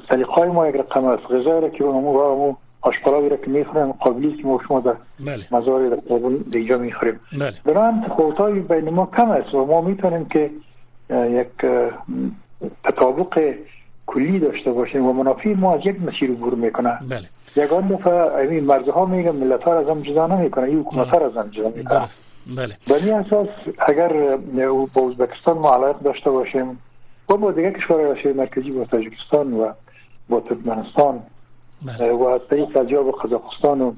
سلیقای 0.08 0.48
ما 0.48 0.68
یک 0.68 0.76
رقم 0.76 1.04
است 1.04 1.22
غذای 1.22 1.60
را 1.60 1.68
که 1.68 1.84
ما 1.84 2.12
با 2.12 2.32
همو 2.32 2.54
آشپلاوی 2.80 3.28
را 3.28 3.36
که 3.36 3.50
می‌خوریم 3.50 3.92
قابلی 3.92 4.36
که 4.36 4.46
ما 4.46 4.60
شما 4.68 4.80
در 4.80 4.94
بله. 5.20 5.46
مزاری 5.50 5.90
در 5.90 5.96
قابل 5.96 6.36
دیگه 6.36 6.76
می‌خوریم 6.76 7.20
بله. 7.32 7.54
بران 7.64 8.02
تفاوتای 8.02 8.60
بین 8.60 8.90
ما 8.90 9.08
کم 9.16 9.30
است 9.30 9.54
و 9.54 9.66
ما 9.66 9.80
می‌تونیم 9.80 10.24
که 10.24 10.50
یک 11.10 11.66
تطابق 12.84 13.54
کلی 14.06 14.38
داشته 14.38 14.72
باشیم 14.72 15.06
و 15.06 15.12
منافع 15.12 15.54
ما 15.54 15.75
از 15.75 15.80
یک 15.84 16.02
مسیر 16.02 16.30
عبور 16.30 16.54
می‌کنه. 16.54 16.98
بله. 17.08 17.28
یگان 17.56 17.88
دفعه 17.88 18.50
این 18.50 18.64
مرزها 18.64 19.06
میگن 19.06 19.30
ملت 19.30 19.62
ها 19.62 19.78
از 19.78 19.86
هم 19.86 20.00
جدا 20.00 20.26
نمی‌کنه 20.26 20.64
این 20.64 20.80
حکومت 20.80 21.08
ها 21.08 21.26
از 21.26 21.36
هم 21.36 21.48
جدا 21.48 21.68
می‌کنه 21.76 22.08
بله. 22.56 22.76
به 22.88 22.94
این 22.94 23.14
اساس 23.14 23.48
اگر 23.78 24.36
با 24.94 25.08
ازبکستان 25.08 25.58
ما 25.58 25.75
علاقه 25.75 26.02
داشته 26.02 26.30
باشیم 26.30 26.78
و 27.30 27.36
با 27.36 27.52
دیگه 27.52 27.72
کشورهای 27.72 28.06
آسیای 28.06 28.34
مرکزی 28.34 28.70
با 28.70 28.84
تاجیکستان 28.84 29.52
و 29.52 29.72
با 30.28 30.40
ترکمنستان 30.40 31.22
بله. 31.82 32.12
و 32.12 32.25
از 32.25 32.40
طریق 32.50 32.76
از 32.76 32.86
با 32.86 33.10
قزاقستان 33.10 33.80
و 33.80 33.92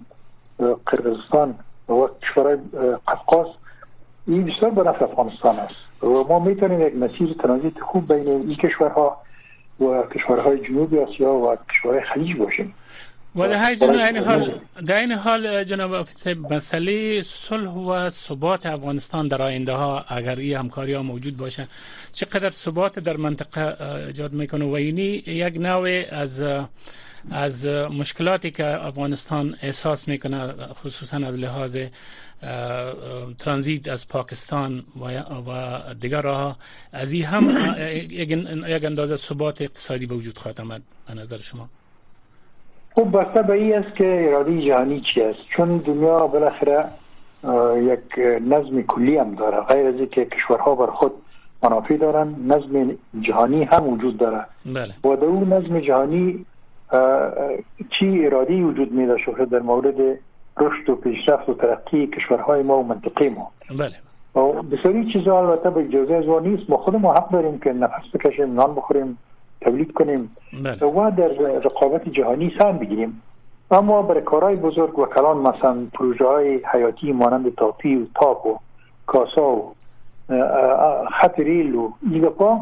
قرقیزستان 0.87 1.55
و 1.89 2.09
کشورهای 2.23 2.57
قفقاز 3.09 3.47
این 4.27 4.45
بسیار 4.45 4.71
به 4.71 4.83
نفع 4.83 5.05
افغانستان 5.05 5.57
است. 5.57 6.03
و 6.03 6.25
ما 6.29 6.39
می‌تونیم 6.39 6.81
یک 6.81 6.97
مسیر 6.97 7.37
ترانزیت 7.43 7.81
خوب 7.81 8.15
بین 8.15 8.29
این 8.29 8.57
کشورها 8.57 9.17
و 9.81 10.03
کشورهای 10.15 10.59
جنوبی 10.59 10.99
آسیا 10.99 11.33
و 11.33 11.57
کشورهای 11.71 12.03
خلیج 12.15 12.37
باشیم. 12.37 12.75
و 13.37 13.49
در 13.49 14.07
این 14.07 14.17
حال 14.17 14.61
در 14.87 15.01
این 15.01 15.13
حال 15.13 15.65
جناب 15.65 16.07
مسئله 16.51 17.23
صلح 17.23 17.71
و 17.71 18.11
ثبات 18.11 18.67
افغانستان 18.67 19.29
در 19.29 19.43
آینده 19.43 19.73
ها 19.73 20.05
اگر 20.09 20.37
این 20.37 20.57
همکاری 20.57 20.93
ها 20.93 21.03
موجود 21.03 21.37
باشه 21.37 21.69
چقدر 22.13 22.51
ثبات 22.51 22.99
در 22.99 23.17
منطقه 23.17 23.85
ایجاد 24.07 24.33
می‌کنه؟ 24.33 24.65
و 24.65 24.73
اینی 24.73 25.23
یک 25.27 25.57
نوع 25.57 26.03
از 26.11 26.43
از 27.31 27.67
مشکلاتی 27.99 28.51
که 28.51 28.87
افغانستان 28.87 29.57
احساس 29.63 30.09
می‌کنه 30.09 30.53
خصوصا 30.53 31.17
از 31.17 31.39
لحاظ 31.39 31.79
ترانزیت 33.39 33.89
از 33.89 34.09
پاکستان 34.09 34.85
و, 35.01 35.95
دیگر 36.01 36.23
راه 36.23 36.57
از 36.93 37.13
این 37.13 37.25
هم 37.25 37.75
یک 38.69 38.85
اندازه 38.85 39.17
ثبات 39.17 39.63
اقتصادی 39.63 40.07
به 40.07 40.15
وجود 40.15 40.39
خواهد 40.39 40.61
آمد 40.61 40.83
به 41.09 41.15
نظر 41.15 41.37
شما. 41.37 41.69
خب 42.95 43.19
بسته 43.19 43.43
به 43.43 43.53
این 43.53 43.75
است 43.75 43.97
که 43.97 44.27
اراده 44.29 44.63
جهانی 44.67 45.03
چی 45.15 45.23
است؟ 45.23 45.39
چون 45.57 45.77
دنیا 45.77 46.27
بالاخره 46.27 46.85
یک 47.93 48.19
نظم 48.49 48.83
کلی 48.83 49.17
هم 49.17 49.35
داره. 49.35 49.61
غیر 49.61 49.87
از 49.87 49.95
اینکه 49.95 50.25
کشورها 50.25 50.75
بر 50.75 50.87
خود 50.87 51.13
منافع 51.63 51.97
دارن 51.97 52.37
نظم 52.47 52.97
جهانی 53.21 53.65
هم 53.65 53.89
وجود 53.89 54.19
داره. 54.19 54.45
بله. 54.67 54.95
و 55.05 55.17
در 55.17 55.25
اون 55.25 55.53
نظم 55.53 55.81
جهانی 55.81 56.47
چی 57.99 58.27
ارادی 58.27 58.63
وجود 58.63 58.93
می 58.93 59.07
داشته 59.07 59.45
در 59.45 59.59
مورد 59.59 60.19
رشد 60.61 60.91
و 60.91 60.95
پیشرفت 60.95 61.49
و 61.49 61.55
ترقی 61.55 62.07
کشورهای 62.07 62.63
ما 62.63 62.79
و 62.79 62.87
منطقه 62.87 63.31
ما؟ 63.31 63.51
بله. 63.79 63.93
و 64.43 64.63
بسیاری 64.63 65.13
چیزا 65.13 65.39
البته 65.39 65.71
به 65.71 65.81
اجازه 65.81 66.15
از 66.15 66.43
نیست. 66.43 66.71
ما 66.71 66.77
خود 66.77 66.97
ما 66.97 67.15
حق 67.15 67.31
داریم 67.31 67.59
که 67.59 67.73
نفس 67.73 68.05
بکشیم 68.15 68.55
نان 68.55 68.75
بخوریم 68.75 69.19
تولید 69.61 69.93
کنیم. 69.93 70.37
بله. 70.65 70.85
و 70.85 71.11
در 71.11 71.29
رقابت 71.59 72.09
جهانی 72.09 72.53
سهم 72.59 72.79
بگیریم. 72.79 73.23
اما 73.71 74.03
برای 74.03 74.23
کارهای 74.23 74.57
بزرگ 74.57 74.99
و 74.99 75.07
کلان 75.07 75.37
مثلا 75.37 75.87
پروژه 75.95 76.25
های 76.25 76.61
حیاتی 76.73 77.13
مانند 77.13 77.55
تاپی 77.55 77.97
و 77.97 78.07
تاپ 78.15 78.47
و 78.47 78.59
کاسا 79.07 79.57
و 79.57 79.75
خط 81.21 81.39
ریل 81.39 81.75
و 81.75 81.91
ایگپا 82.13 82.61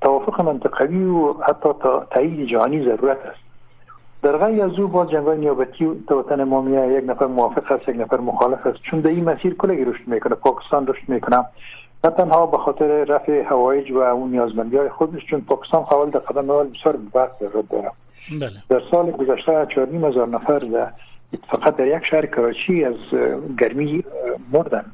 توافق 0.00 0.40
منطقوی 0.40 1.04
و 1.04 1.32
حتی 1.32 1.68
تایید 2.10 2.48
جهانی 2.48 2.84
ضرورت 2.84 3.18
است. 3.26 3.47
در 4.22 4.36
غیر 4.36 4.64
از 4.64 4.78
او 4.78 4.88
باز 4.88 5.10
جنگای 5.10 5.38
نیابتی 5.38 5.84
و 5.84 6.14
وطن 6.14 6.44
ما 6.44 6.70
یک 6.70 7.04
نفر 7.06 7.26
موافق 7.26 7.72
است 7.72 7.88
یک 7.88 7.96
نفر 7.96 8.16
مخالف 8.16 8.66
است. 8.66 8.78
چون 8.82 9.00
در 9.00 9.10
این 9.10 9.24
مسیر 9.24 9.54
کلگی 9.54 9.84
رشد 9.84 10.08
می‌کنه 10.08 10.34
پاکستان 10.34 10.86
رشد 10.86 11.08
می‌کنه. 11.08 11.44
نه 12.04 12.10
تنها 12.10 12.46
به 12.46 12.58
خاطر 12.58 13.04
رفع 13.04 13.42
هوایج 13.42 13.90
و 13.90 13.98
اون 13.98 14.30
نیازمندی 14.30 14.76
های 14.76 14.88
خودش 14.88 15.26
چون 15.26 15.40
پاکستان 15.40 15.82
خواهد 15.82 16.10
در 16.10 16.18
قدم 16.18 16.50
اول 16.50 16.68
بسیار 16.68 16.96
بحث 17.14 17.30
ضرورت 17.40 17.68
داره. 17.70 17.90
بله. 18.40 18.50
در 18.68 18.82
سال 18.90 19.10
گذشته 19.10 19.66
چهارنیم 19.74 20.04
هزار 20.04 20.28
نفر 20.28 20.58
در 20.58 20.92
فقط 21.50 21.76
در 21.76 21.86
یک 21.86 22.02
شهر 22.10 22.26
کراچی 22.26 22.84
از 22.84 22.94
گرمی 23.58 24.04
مردن. 24.52 24.84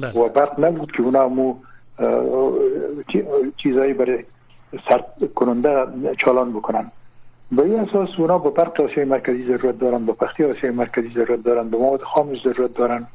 بله. 0.00 0.12
و 0.12 0.28
برق 0.28 0.64
نبود 0.64 0.92
که 0.92 1.02
اونا 1.02 1.28
مو 1.28 1.54
چیزایی 3.56 3.92
برای 3.92 4.24
سرد 4.88 5.34
کننده 5.34 5.86
چالان 6.24 6.52
بکنن. 6.52 6.90
به 7.52 7.62
این 7.62 7.80
اساس 7.80 8.08
اونا 8.18 8.38
با 8.38 8.50
برق 8.50 8.80
آسیای 8.80 9.06
مرکزی 9.06 9.44
ضرورت 9.44 9.78
دارن 9.78 10.06
با 10.06 10.12
پختی 10.12 10.44
آسیای 10.44 10.72
مرکزی 10.72 11.08
ضرورت 11.14 11.42
دارن 11.42 11.70
به 11.70 11.76
مواد 11.76 12.02
خامش 12.02 12.38
ضرورت 12.44 12.74
دارن 12.74 13.06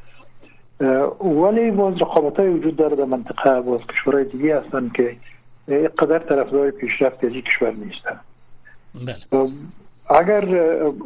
ولی 1.22 1.72
باز 1.72 2.02
رقابت 2.02 2.40
های 2.40 2.50
وجود 2.50 2.76
داره 2.76 2.96
در 2.96 3.06
منطقه 3.06 3.62
باز 3.62 3.82
کشورهای 3.90 4.24
دیگه 4.24 4.60
هستن 4.60 4.92
که 4.96 5.18
قدر 6.00 6.20
طرفدار 6.20 6.72
پیشرفت 6.72 7.24
از 7.24 7.32
کشور 7.32 7.72
نیستن 7.72 8.20
بله. 9.06 9.48
اگر 10.10 10.44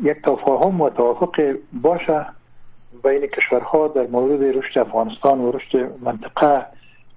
یک 0.03 0.17
تفاهم 0.23 0.81
و 0.81 0.89
توافق 0.89 1.55
باشه 1.73 2.25
بین 3.03 3.27
کشورها 3.27 3.87
در 3.87 4.07
مورد 4.07 4.57
رشد 4.57 4.79
افغانستان 4.79 5.39
و 5.39 5.51
رشد 5.51 5.91
منطقه 6.01 6.65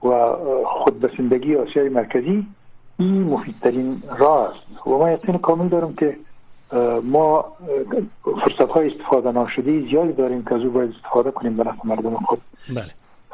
و 0.04 0.32
خودبسندگی 0.64 1.56
آسیای 1.56 1.88
مرکزی 1.88 2.46
این 2.98 3.22
مفیدترین 3.22 4.02
راه 4.18 4.50
است 4.50 4.86
و 4.86 4.90
من 4.90 5.12
یقین 5.12 5.38
کامل 5.38 5.68
دارم 5.68 5.94
که 5.94 6.16
ما 7.02 7.44
فرصت 8.22 8.70
های 8.70 8.90
استفاده 8.90 9.32
ناشده 9.32 9.80
زیادی 9.80 10.12
داریم 10.12 10.44
که 10.44 10.54
از 10.54 10.60
او 10.60 10.70
باید 10.70 10.90
استفاده 10.90 11.30
کنیم 11.30 11.56
به 11.56 11.62
نفع 11.62 11.78
مردم 11.84 12.16
خود 12.16 12.40
بله. 12.68 12.90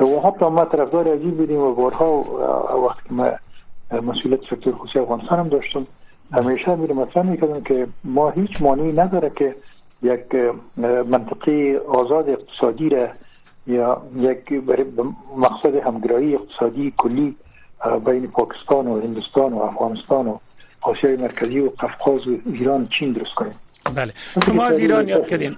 و 0.09 0.21
حتی 0.21 0.45
ما 0.45 0.65
طرفدار 0.65 1.15
عجیب 1.15 1.37
بودیم 1.37 1.61
و 1.61 1.75
بارها 1.75 2.25
وقتی 2.87 3.09
که 3.09 3.15
ما 3.15 3.31
مسئولیت 4.03 4.41
سکتور 4.51 4.75
خصوصی 4.75 4.99
افغانستان 4.99 5.39
هم 5.39 5.49
داشتم 5.49 5.87
همیشه 6.33 6.75
میره 6.75 6.95
مطرح 6.95 7.27
می‌کردم 7.27 7.61
که 7.61 7.87
ما 8.05 8.31
هیچ 8.31 8.63
مانعی 8.63 8.93
نداره 8.93 9.33
که 9.37 9.55
یک 10.03 10.35
منطقه 11.11 11.81
آزاد 11.89 12.29
اقتصادی 12.29 12.89
را 12.89 13.09
یا 13.67 14.03
یک 14.17 14.53
مقصد 15.37 15.75
همگرایی 15.75 16.35
اقتصادی 16.35 16.93
کلی 16.97 17.37
بین 18.07 18.27
پاکستان 18.31 18.87
و 18.87 19.01
هندوستان 19.01 19.53
و 19.53 19.59
افغانستان 19.59 20.27
و 20.27 20.39
آسیای 20.81 21.17
مرکزی 21.17 21.59
و 21.61 21.69
قفقاز 21.69 22.27
و 22.27 22.39
ایران 22.47 22.87
چین 22.87 23.13
درست 23.13 23.35
کنیم. 23.35 23.53
بله. 23.95 24.13
شما 24.47 24.65
از 24.65 24.79
ایران 24.79 25.09
یاد 25.09 25.29
کردین؟ 25.29 25.57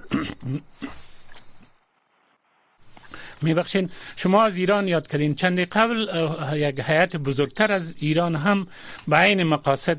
میبخشین. 3.41 3.89
شما 4.15 4.43
از 4.43 4.57
ایران 4.57 4.87
یاد 4.87 5.07
کردین. 5.07 5.35
چند 5.35 5.59
قبل 5.59 6.07
یک 6.53 6.79
حیات 6.79 7.15
بزرگتر 7.15 7.71
از 7.71 7.93
ایران 7.97 8.35
هم 8.35 8.67
به 9.07 9.15
عین 9.15 9.43
مقاصد 9.43 9.97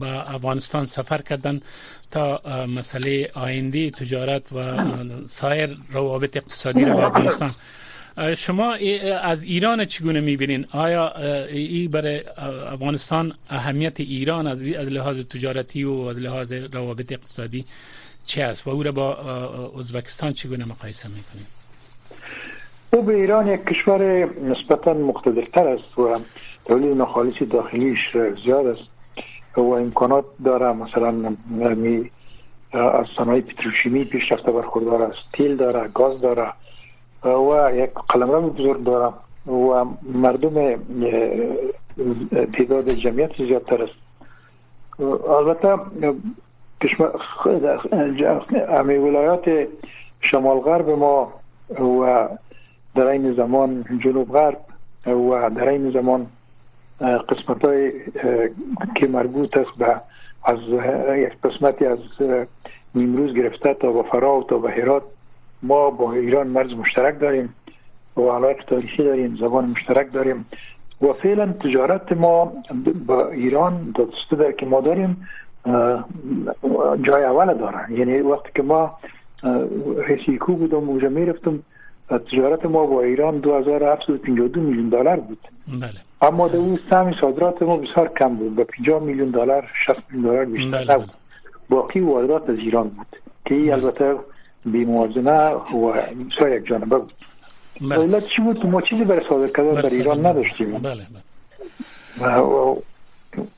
به 0.00 0.34
افغانستان 0.34 0.86
سفر 0.86 1.22
کردن 1.22 1.60
تا 2.10 2.40
مسئله 2.66 3.30
آینده 3.34 3.90
تجارت 3.90 4.52
و 4.52 4.58
سایر 5.28 5.78
روابط 5.90 6.36
اقتصادی 6.36 6.84
را 6.84 6.94
با 6.94 7.06
افغانستان 7.06 7.50
شما 8.36 8.74
از 9.22 9.44
ایران 9.44 9.84
چگونه 9.84 10.20
می‌بینین؟ 10.20 10.66
آیا 10.72 11.12
ای 11.50 11.88
برای 11.88 12.22
افغانستان 12.72 13.32
اهمیت 13.50 14.00
ایران 14.00 14.46
از 14.46 14.62
لحاظ 14.62 15.20
تجارتی 15.20 15.84
و 15.84 15.92
از 15.92 16.18
لحاظ 16.18 16.52
روابط 16.52 17.12
اقتصادی 17.12 17.64
چه 18.24 18.44
است 18.44 18.66
و 18.66 18.70
او 18.70 18.82
را 18.82 18.92
با 18.92 19.16
ازبکستان 19.78 20.32
چگونه 20.32 20.64
مقایسه 20.64 21.08
می‌کنید 21.08 21.46
او 22.90 23.02
به 23.02 23.14
ایران 23.14 23.48
یک 23.48 23.64
کشور 23.64 24.28
نسبتا 24.40 24.94
مقتدرتر 24.94 25.68
است 25.68 25.98
و 25.98 26.18
تولید 26.64 26.96
نخالص 26.96 27.34
داخلیش 27.50 27.98
زیاد 28.44 28.66
است 28.66 28.88
و 29.56 29.60
امکانات 29.60 30.24
داره 30.44 30.72
مثلا 30.72 31.36
از 32.72 33.06
صنایع 33.16 33.42
پتروشیمی 33.42 34.04
پیشرفته 34.04 34.52
برخوردار 34.52 35.02
است. 35.02 35.18
تیل 35.32 35.56
داره 35.56 35.88
گاز 35.88 36.20
داره 36.20 36.52
و 37.24 37.70
یک 37.74 37.90
قلمرو 38.08 38.50
بزرگ 38.50 38.84
داره 38.84 39.12
و 39.46 39.84
مردم 40.02 40.74
تعداد 42.52 42.88
جمعیت 42.88 43.36
زیادتر 43.36 43.82
است. 43.82 44.04
البته 45.28 45.78
همه 48.78 48.98
ولایات 48.98 49.68
شمال 50.20 50.58
غرب 50.60 50.90
ما 50.90 51.32
و 51.80 52.28
در 52.94 53.06
این 53.06 53.32
زمان 53.32 53.84
جنوب 54.04 54.32
غرب 54.32 54.60
و 55.06 55.50
در 55.50 55.68
این 55.68 55.90
زمان 55.90 56.26
قسمت 57.00 57.64
های 57.64 57.92
که 58.96 59.08
مربوط 59.08 59.56
است 59.56 59.78
به 59.78 60.00
از 60.44 60.58
یک 61.16 61.32
قسمتی 61.44 61.86
از 61.86 61.98
نیمروز 62.94 63.34
گرفته 63.34 63.74
تا 63.74 63.92
به 63.92 64.02
فراو 64.02 64.44
تا 64.44 64.58
به 64.58 64.70
هرات. 64.70 65.02
ما 65.64 65.90
با 65.90 66.12
ایران 66.12 66.46
مرز 66.46 66.72
مشترک 66.72 67.20
داریم 67.20 67.54
و 68.16 68.20
علاقه 68.20 68.56
تاریخی 68.66 69.04
داریم 69.04 69.36
زبان 69.40 69.64
مشترک 69.64 70.12
داریم 70.12 70.46
و 71.02 71.12
فعلا 71.12 71.52
تجارت 71.52 72.12
ما 72.12 72.52
با 73.06 73.28
ایران 73.28 73.94
دسته 73.98 74.36
در 74.36 74.52
که 74.52 74.66
ما 74.66 74.80
داریم 74.80 75.28
جای 77.02 77.24
اول 77.24 77.54
داره 77.54 77.92
یعنی 77.92 78.18
وقتی 78.18 78.48
که 78.54 78.62
ما 78.62 78.98
رئیس 80.08 80.38
کو 80.40 80.52
بودم 80.56 80.88
اونجا 80.88 81.08
می‌رفتم 81.08 81.62
تجارت 82.08 82.66
ما 82.66 82.86
با 82.86 83.02
ایران 83.02 83.38
2752 83.38 84.60
میلیون 84.60 84.88
دلار 84.88 85.20
بود 85.20 85.48
بله. 85.68 85.90
اما 86.22 86.48
در 86.48 86.56
اون 86.56 86.78
سهم 86.90 87.12
صادرات 87.20 87.62
ما 87.62 87.76
بسیار 87.76 88.08
کم 88.08 88.34
بود 88.34 88.56
به 88.56 88.64
50 88.64 89.02
میلیون 89.02 89.30
دلار 89.30 89.70
60 89.86 89.96
میلیون 90.10 90.32
دلار 90.32 90.44
بیشتر 90.44 90.84
بله. 90.84 90.94
نبود 90.94 91.10
باقی 91.68 92.00
واردات 92.00 92.50
از 92.50 92.58
ایران 92.58 92.88
بود 92.88 93.16
که 93.44 93.54
بله. 93.54 93.72
البته 93.72 94.16
بی 94.64 94.84
موازنه 94.84 95.48
و 95.50 95.92
بسیار 95.92 96.56
یک 96.56 96.66
جانبه 96.66 96.98
بود. 96.98 97.12
بله. 97.80 98.20
چی 98.20 98.42
بود؟ 98.42 98.66
ما 98.66 98.80
چیزی 98.80 99.04
برای 99.04 99.24
صادر 99.28 99.46
کردن 99.46 99.80
در 99.80 99.86
ایران 99.86 100.26
نداشتیم. 100.26 100.72
بله 100.72 101.06
بله. 102.20 102.34
و 102.38 102.76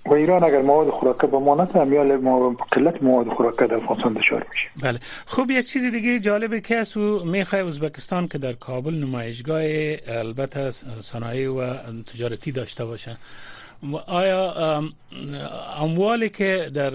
و 0.06 0.14
ایران 0.14 0.44
اگر 0.44 0.62
مواد 0.62 0.90
خوراکه 0.90 1.26
به 1.26 1.38
ما 1.38 1.54
نتونم 1.54 1.92
یا 1.92 2.18
ما 2.18 2.56
قلت 2.70 3.02
مواد 3.02 3.28
خوراکه 3.28 3.66
در 3.66 3.74
افغانستان 3.74 4.12
دچار 4.12 4.46
میشه. 4.50 4.68
بله. 4.82 4.98
خب 5.26 5.50
یک 5.50 5.66
چیز 5.66 5.92
دیگه 5.92 6.20
جالبه 6.20 6.60
که 6.60 6.76
از 6.76 6.96
می‌خوای 7.24 7.62
ازبکستان 7.62 8.28
که 8.28 8.38
در 8.38 8.52
کابل 8.52 8.94
نمایشگاه 8.94 9.62
البته 10.06 10.70
صنایع 11.00 11.50
و 11.50 11.74
تجارتی 12.02 12.52
داشته 12.52 12.84
باشه. 12.84 13.16
آیا 14.06 14.82
اموالی 15.78 16.28
که 16.28 16.70
در 16.74 16.92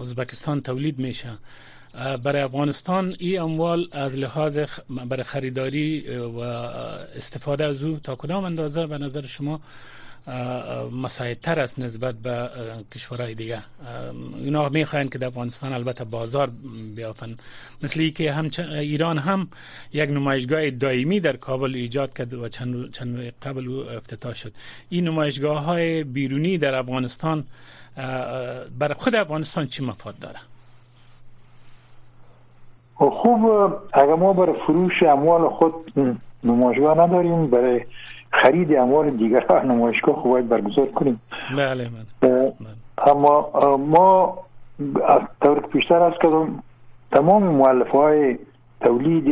ازبکستان 0.00 0.60
تولید 0.60 0.98
میشه 0.98 1.28
برای 1.94 2.42
افغانستان 2.42 3.16
این 3.18 3.40
اموال 3.40 3.88
از 3.92 4.14
لحاظ 4.16 4.58
برای 4.88 5.22
خریداری 5.22 6.16
و 6.16 6.40
استفاده 7.16 7.64
از 7.64 7.82
او 7.82 7.98
تا 7.98 8.14
کدام 8.14 8.44
اندازه 8.44 8.86
به 8.86 8.98
نظر 8.98 9.22
شما 9.22 9.60
مساعدتر 10.92 11.60
است 11.60 11.78
نسبت 11.78 12.14
به 12.14 12.50
کشورهای 12.94 13.34
دیگه؟ 13.34 13.62
اینا 14.36 14.68
می‌خواین 14.68 15.08
که 15.08 15.18
در 15.18 15.26
افغانستان 15.26 15.72
البته 15.72 16.04
بازار 16.04 16.50
بیافن. 16.94 17.36
مثل 17.82 18.10
که 18.10 18.32
هم 18.32 18.50
ایران 18.58 19.18
هم 19.18 19.48
یک 19.92 20.10
نمایشگاه 20.10 20.70
دائمی 20.70 21.20
در 21.20 21.36
کابل 21.36 21.74
ایجاد 21.74 22.16
کرد 22.16 22.34
و 22.34 22.48
چند, 22.48 22.92
چند 22.92 23.32
قبل 23.42 23.88
افتتاح 23.96 24.34
شد. 24.34 24.52
این 24.88 25.04
نمایشگاه 25.04 25.64
های 25.64 26.04
بیرونی 26.04 26.58
در 26.58 26.74
افغانستان 26.74 27.46
برای 28.78 28.94
خود 28.98 29.14
افغانستان 29.14 29.66
چی 29.66 29.84
مفاد 29.84 30.18
داره 30.18 30.38
خوب 33.08 33.72
اگر 33.92 34.14
ما 34.14 34.32
برای 34.32 34.54
فروش 34.66 35.02
اموال 35.02 35.48
خود 35.48 35.74
نمایشگاه 36.44 36.98
نداریم 36.98 37.46
برای 37.46 37.80
خرید 38.32 38.76
اموال 38.76 39.10
دیگر 39.10 39.44
نمایشگاه 39.72 40.14
خب 40.14 40.28
باید 40.28 40.48
برگزار 40.48 40.86
کنیم 40.86 41.20
بله 41.56 41.88
من. 42.22 42.52
اما 43.06 43.50
ما 43.76 44.38
از 45.08 45.20
طور 45.44 45.60
پیشتر 45.60 46.02
از 46.02 46.12
کردم 46.22 46.62
تمام 47.12 47.42
مؤلف 47.42 47.88
های 47.88 48.38
تولید 48.80 49.24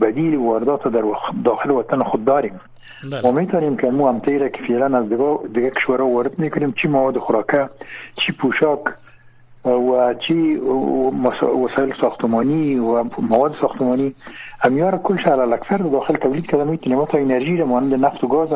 بدیل 0.00 0.36
واردات 0.36 0.88
در 0.88 1.02
داخل 1.44 1.70
وطن 1.70 2.02
خود 2.02 2.24
داریم 2.24 2.60
بله. 3.10 3.22
ما 3.22 3.30
می‌تونیم 3.30 3.76
که 3.76 3.86
مو 3.86 4.08
هم 4.08 4.20
که 4.20 4.50
فعلا 4.68 4.98
از 4.98 5.08
دیگه 5.54 5.70
کشورها 5.70 6.06
وارد 6.06 6.38
می‌کنیم 6.38 6.74
چی 6.82 6.88
مواد 6.88 7.18
خوراکه 7.18 7.68
چی 8.16 8.32
پوشاک 8.32 8.80
و 9.70 10.14
چی 10.14 10.56
وسایل 11.64 11.94
ساختمانی 12.00 12.76
و 12.76 13.04
مواد 13.18 13.54
ساختمانی. 13.60 14.14
همیار 14.60 14.98
کلش 14.98 15.26
على 15.26 15.40
الاکثر 15.40 15.76
داخل 15.76 16.16
تولید 16.16 16.46
کرده 16.46 16.64
می‌تونیم 16.64 17.04
تا 17.04 17.18
انرژی 17.18 17.56
رو 17.56 17.66
مانند 17.66 17.94
نفت 18.04 18.24
و 18.24 18.28
گاز 18.28 18.48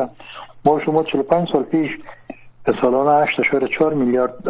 ما 0.65 0.79
شما 0.79 1.03
45 1.03 1.49
سال 1.53 1.63
پیش 1.63 1.89
سالانه 2.81 3.25
8.4 3.25 3.93
میلیارد 3.93 4.49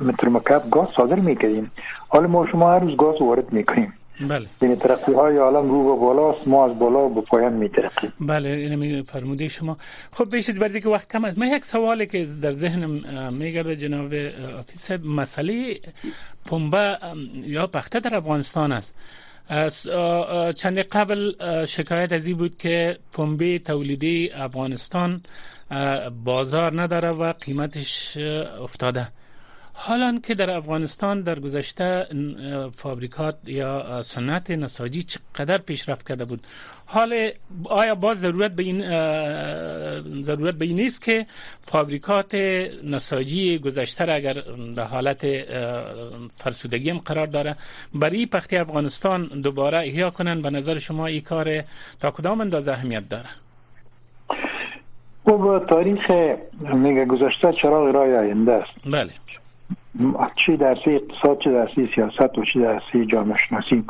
متر 0.00 0.28
مکعب 0.28 0.62
گاز 0.70 0.88
صادر 0.96 1.18
می‌کنیم 1.18 1.70
حالا 2.08 2.28
ما 2.28 2.46
شما 2.46 2.72
هر 2.72 2.78
روز 2.78 2.96
گاز 2.96 3.22
وارد 3.22 3.52
می‌کنیم. 3.52 3.92
بله. 4.28 4.46
یعنی 4.62 4.76
ترقی 4.76 5.12
های 5.12 5.36
عالم 5.36 5.68
رو 5.70 5.94
به 5.94 6.00
بالاست 6.00 6.48
ما 6.48 6.66
از 6.66 6.78
بالا 6.78 7.08
به 7.08 7.20
پایان 7.20 7.52
میترقیم. 7.52 8.12
بله 8.20 8.48
این 8.48 9.02
فرموده 9.02 9.48
شما. 9.48 9.76
خب 10.12 10.30
بیشتر 10.30 10.52
برای 10.52 10.80
که 10.80 10.88
وقت 10.88 11.12
کم 11.12 11.24
است. 11.24 11.38
من 11.38 11.46
یک 11.46 11.64
سوالی 11.64 12.06
که 12.06 12.26
در 12.42 12.52
ذهنم 12.52 13.34
میگرده 13.34 13.76
جناب 13.76 14.14
آفیس 14.58 14.90
مسئله 14.90 15.80
پنبه 16.46 16.98
یا 17.34 17.66
پخته 17.66 18.00
در 18.00 18.14
افغانستان 18.14 18.72
است. 18.72 18.94
چند 20.56 20.78
قبل 20.78 21.32
شکایت 21.66 22.12
از 22.12 22.26
این 22.26 22.36
بود 22.36 22.56
که 22.58 22.98
پنبه 23.12 23.58
تولیدی 23.58 24.30
افغانستان 24.34 25.20
بازار 26.24 26.82
نداره 26.82 27.10
و 27.10 27.32
قیمتش 27.32 28.16
افتاده. 28.62 29.08
حالا 29.72 30.18
که 30.22 30.34
در 30.34 30.50
افغانستان 30.50 31.22
در 31.22 31.40
گذشته 31.40 32.06
فابریکات 32.76 33.36
یا 33.46 34.02
صنعت 34.02 34.50
نساجی 34.50 35.02
چقدر 35.02 35.58
پیشرفت 35.58 36.08
کرده 36.08 36.24
بود. 36.24 36.46
حال 36.86 37.30
آیا 37.64 37.94
باز 37.94 38.20
ضرورت 38.20 38.50
به 38.50 38.62
این 38.62 38.80
ضرورت 40.22 40.54
به 40.54 40.64
این 40.64 40.76
نیست 40.76 41.04
که 41.04 41.26
فابریکات 41.60 42.34
نساجی 42.84 43.58
گذشته 43.58 44.12
اگر 44.12 44.42
در 44.76 44.84
حالت 44.84 45.26
فرسودگی 46.36 46.90
هم 46.90 46.98
قرار 46.98 47.26
داره 47.26 47.56
برای 47.94 48.26
پختی 48.26 48.56
افغانستان 48.56 49.26
دوباره 49.26 49.78
احیا 49.78 50.10
کنن؟ 50.10 50.42
به 50.42 50.50
نظر 50.50 50.78
شما 50.78 51.06
این 51.06 51.20
کار 51.20 51.62
تا 52.00 52.10
کدام 52.10 52.40
اندازه 52.40 52.72
اهمیت 52.72 53.08
داره؟ 53.08 53.28
خب 55.24 55.66
تاریخ 55.70 56.10
میگه 56.74 57.04
گذشته 57.04 57.52
چراغ 57.62 57.94
رای 57.94 58.16
آینده 58.16 58.52
است. 58.52 58.72
بله. 58.92 59.10
چی 60.36 60.56
درسی 60.56 60.90
اقتصاد 60.90 61.38
چه 61.38 61.50
درسی 61.50 61.88
سیاست 61.94 62.38
و 62.38 62.44
چی 62.44 62.60
درسی 62.60 63.06
جامعه 63.06 63.38
شناسی 63.48 63.84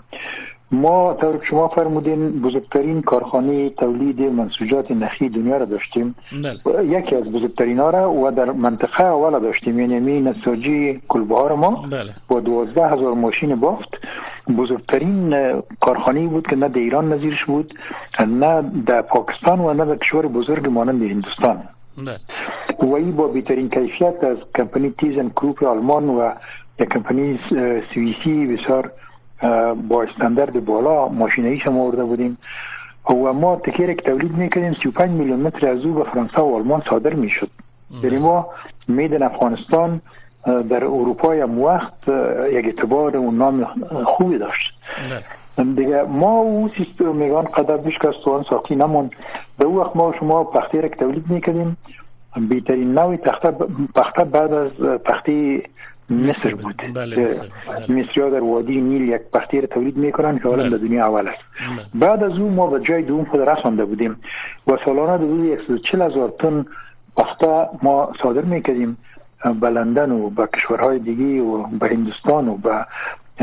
ما 0.73 1.15
طور 1.15 1.41
شما 1.51 1.69
فرمودین 1.69 2.41
بزرگترین 2.41 3.03
کارخانه 3.03 3.71
تولید 3.71 4.21
منسوجات 4.21 4.91
نخی 4.91 5.29
دنیا 5.29 5.57
را 5.57 5.65
داشتیم 5.65 6.15
بله. 6.33 6.87
یکی 6.87 7.17
از 7.17 7.25
بزرگترین 7.25 7.79
ها 7.79 7.91
را 7.91 8.13
و 8.13 8.31
در 8.31 8.45
منطقه 8.45 9.07
اول 9.07 9.41
داشتیم 9.41 9.81
یعنی 9.81 10.01
می 10.01 10.21
نساجی 10.21 11.01
کلبهار 11.09 11.55
ما 11.55 11.71
بله. 11.71 12.11
با 12.29 12.41
دوازده 12.41 12.89
هزار 12.89 13.15
ماشین 13.15 13.55
بافت 13.55 13.89
بزرگترین 14.57 15.35
کارخانه 15.81 16.27
بود 16.27 16.47
که 16.47 16.57
نه 16.57 16.69
در 16.69 16.79
ایران 16.79 17.13
نظیرش 17.13 17.45
بود 17.45 17.75
نه 18.29 18.63
در 18.87 19.03
پاکستان 19.03 19.61
و 19.61 19.75
نه 19.75 19.85
در 19.85 19.97
کشور 19.97 20.27
بزرگ 20.27 20.67
مانند 20.67 21.03
هندوستان 21.03 21.63
بله. 21.99 22.19
و 22.83 22.95
ای 22.95 23.05
با 23.05 23.29
بهترین 23.29 23.71
کیفیت 23.71 24.25
از 24.25 24.37
کمپانی 24.59 24.95
تیزن 24.99 25.29
کروپ 25.29 25.65
آلمان 25.65 26.09
و 26.09 26.31
یک 26.79 26.89
کمپانی 26.89 27.39
سوئیسی 27.95 28.47
بسیار 28.47 28.93
با 29.89 30.03
استاندارد 30.03 30.65
بالا 30.65 31.09
ماشینایی 31.09 31.61
شما 31.61 31.83
آورده 31.83 32.05
بودیم. 32.05 32.39
و 33.11 33.33
ما 33.33 33.57
تکیر 33.57 33.93
که 33.95 34.03
تولید 34.03 34.33
می‌کردیم 34.33 34.77
35 34.83 35.11
میلیون 35.11 35.41
متر 35.41 35.71
از 35.71 35.85
او 35.85 35.95
به 35.95 36.05
فرانسه 36.05 36.41
و 36.41 36.55
آلمان 36.55 36.83
صادر 36.91 37.15
می‌شد. 37.15 37.51
یعنی 38.03 38.19
ما 38.19 38.47
میدن 38.89 39.23
افغانستان 39.23 40.01
در 40.45 40.85
اروپا 40.85 41.33
هم 41.33 41.63
وقت 41.63 42.09
یک 42.53 42.65
اعتبار 42.65 43.17
و 43.17 43.31
نام 43.31 43.65
خوبی 44.05 44.39
داشت. 44.39 44.75
دیگه 45.77 46.03
ما 46.03 46.39
او 46.39 46.71
سیستم 46.77 47.17
میگان 47.17 47.45
قدر 47.45 47.77
بیش 47.77 47.99
که 47.99 48.09
ساقی 48.51 48.75
نمون 48.77 49.11
به 49.59 49.65
او 49.65 49.81
وقت 49.81 49.97
ما 49.97 50.15
شما 50.21 50.45
پختی 50.45 50.81
را 50.81 50.89
که 50.89 50.97
تولید 50.97 51.31
می‌کردیم 51.31 51.77
بهترین 52.37 52.95
نوع 52.95 53.17
تخته 53.17 53.51
پخته 53.95 54.25
بعد 54.25 54.53
از 54.53 54.71
پختی 55.05 55.63
مصر 56.11 56.55
بود. 56.55 56.83
بله 56.95 57.31
مصر. 57.89 58.31
در 58.31 58.41
وادی 58.41 58.81
نیل 58.81 59.09
یک 59.09 59.21
پختی 59.33 59.61
را 59.61 59.67
تولید 59.67 59.97
می‌کنن 59.97 60.39
که 60.39 60.49
حالا 60.49 60.63
بله. 60.63 60.71
در 60.71 60.77
دنیا 60.77 61.07
اول 61.07 61.29
است. 61.29 61.43
بله. 61.93 62.09
بعد 62.09 62.25
از 62.25 62.33
اون 62.33 62.55
ما 62.55 62.67
به 62.67 62.81
جای 62.81 63.03
دوم 63.03 63.25
خود 63.25 63.41
رسانده 63.41 63.85
بودیم. 63.85 64.17
و 64.67 64.77
سالانه 64.85 65.13
حدود 65.13 65.59
140 65.67 66.03
هزار 66.03 66.35
تن 66.39 66.67
پخته 67.17 67.69
ما 67.83 68.13
صادر 68.23 68.43
می‌کردیم 68.43 68.97
به 69.61 69.71
لندن 69.71 70.11
و 70.11 70.31
به 70.31 70.49
کشورهای 70.55 70.99
دیگه 70.99 71.43
و 71.43 71.67
به 71.67 71.89
هندوستان 71.89 72.49
و 72.49 72.57
به 72.57 72.87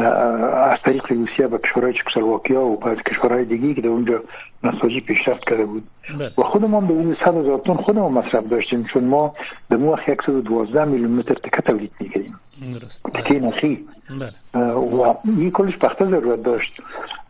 از 0.01 0.77
طریق 0.85 1.11
روسیه 1.11 1.47
به 1.47 1.57
کشورهای 1.57 1.93
چکسلواکیا 1.93 2.61
و 2.61 2.77
بعض 2.77 2.97
کشورهای 2.97 3.45
دیگه 3.45 3.73
که 3.73 3.81
در 3.81 3.87
اونجا 3.87 4.19
نساجی 4.63 5.01
پیشرفت 5.01 5.49
کرده 5.49 5.65
بود 5.65 5.83
بله. 6.19 6.31
و 6.37 6.41
خودمان 6.41 6.87
به 6.87 6.93
اون 6.93 7.17
100 7.25 7.37
هزار 7.37 7.59
تن 7.59 7.73
خودمون 7.73 8.11
مصرف 8.11 8.47
داشتیم 8.47 8.85
چون 8.93 9.03
ما 9.03 9.35
در 9.69 9.77
مو 9.77 9.95
112 10.05 10.85
میلیون 10.85 11.11
متر 11.11 11.33
تکه 11.33 11.61
تولید 11.61 11.91
می‌کردیم 11.99 12.39
تکه 13.13 13.39
نخی 13.39 13.85
بله. 14.09 14.71
و 14.73 15.13
این 15.23 15.51
کلش 15.51 15.77
پخته 15.77 16.05
ضرورت 16.05 16.43
داشت 16.43 16.81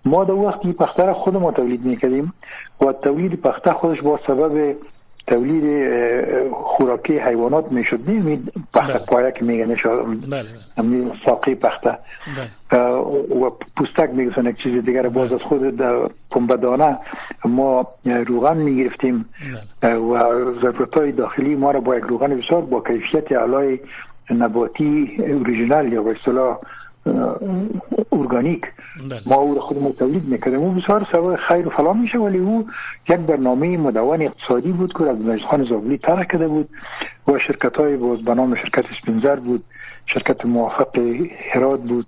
ما 0.06 0.24
در 0.24 0.34
وقتی 0.34 0.74
پخته 0.74 1.04
را 1.04 1.14
خودمون 1.14 1.54
تولید 1.54 1.86
می‌کردیم 1.86 2.34
و 2.82 2.94
تولید 2.94 3.42
پخته 3.42 3.72
خودش 3.72 4.02
با 4.02 4.20
سبب 4.28 4.76
تولید 5.28 5.64
خوراکی 6.52 7.20
حیوانات 7.20 7.72
می‌شد 7.72 8.00
بله. 8.74 8.98
پایه 9.08 9.32
که 9.32 9.46
میگن 9.46 9.76
بله. 10.30 10.46
ساقی 11.26 11.56
پخته 11.56 11.98
بله. 12.72 12.88
و 13.42 13.50
پوستک 13.78 14.10
میگسن 14.14 14.46
یک 14.46 14.58
چیز 14.64 14.86
دیگر 14.86 15.08
باز 15.10 15.34
از 15.34 15.42
خود 15.42 15.82
پنبه 16.32 16.98
ما 17.46 17.88
روغن 18.06 18.58
می‌گرفتیم 18.58 19.26
و 19.84 20.20
ضرورت 20.62 20.98
های 20.98 21.12
داخلی 21.12 21.56
ما 21.56 21.72
را 21.72 21.80
با 21.80 21.96
یک 21.96 22.04
روغن 22.04 22.28
بسیار 22.28 22.62
با 22.62 22.82
کیفیت 22.82 23.32
علای 23.32 23.80
نباتی 24.30 25.18
اوریجینال 25.20 25.94
یا 25.94 26.04
به 26.04 26.16
اصطلاح 26.20 26.60
ارگانیک. 28.12 28.62
بله. 29.10 29.22
ما 29.26 29.36
او 29.36 29.56
رو 29.56 29.62
خودمون 29.62 29.92
تولید 29.92 30.26
می‌کردیم. 30.26 30.60
او 30.60 30.72
بسیار 30.72 31.08
سوای 31.12 31.38
خیر 31.38 31.68
و 31.68 31.70
فلا 31.70 31.94
میشه 31.94 32.18
ولی 32.18 32.38
او 32.38 32.68
یک 33.10 33.18
برنامه 33.18 33.78
مدون 33.78 34.22
اقتصادی 34.22 34.72
بود 34.72 34.94
که 34.94 35.04
از 35.04 35.40
خان 35.50 35.64
زابلی 35.64 35.98
طرح 35.98 36.24
کرده 36.24 36.48
بود 36.48 36.70
و 37.28 37.40
شرکت 37.48 37.76
های 37.76 37.98
باز 37.98 38.22
به 38.22 38.34
نام 38.34 38.56
شرکت 38.56 38.86
سپینزر 39.02 39.36
بود 39.36 39.64
شرکت 40.06 40.46
موافق 40.46 40.98
هرات 41.54 41.80
بود 41.80 42.08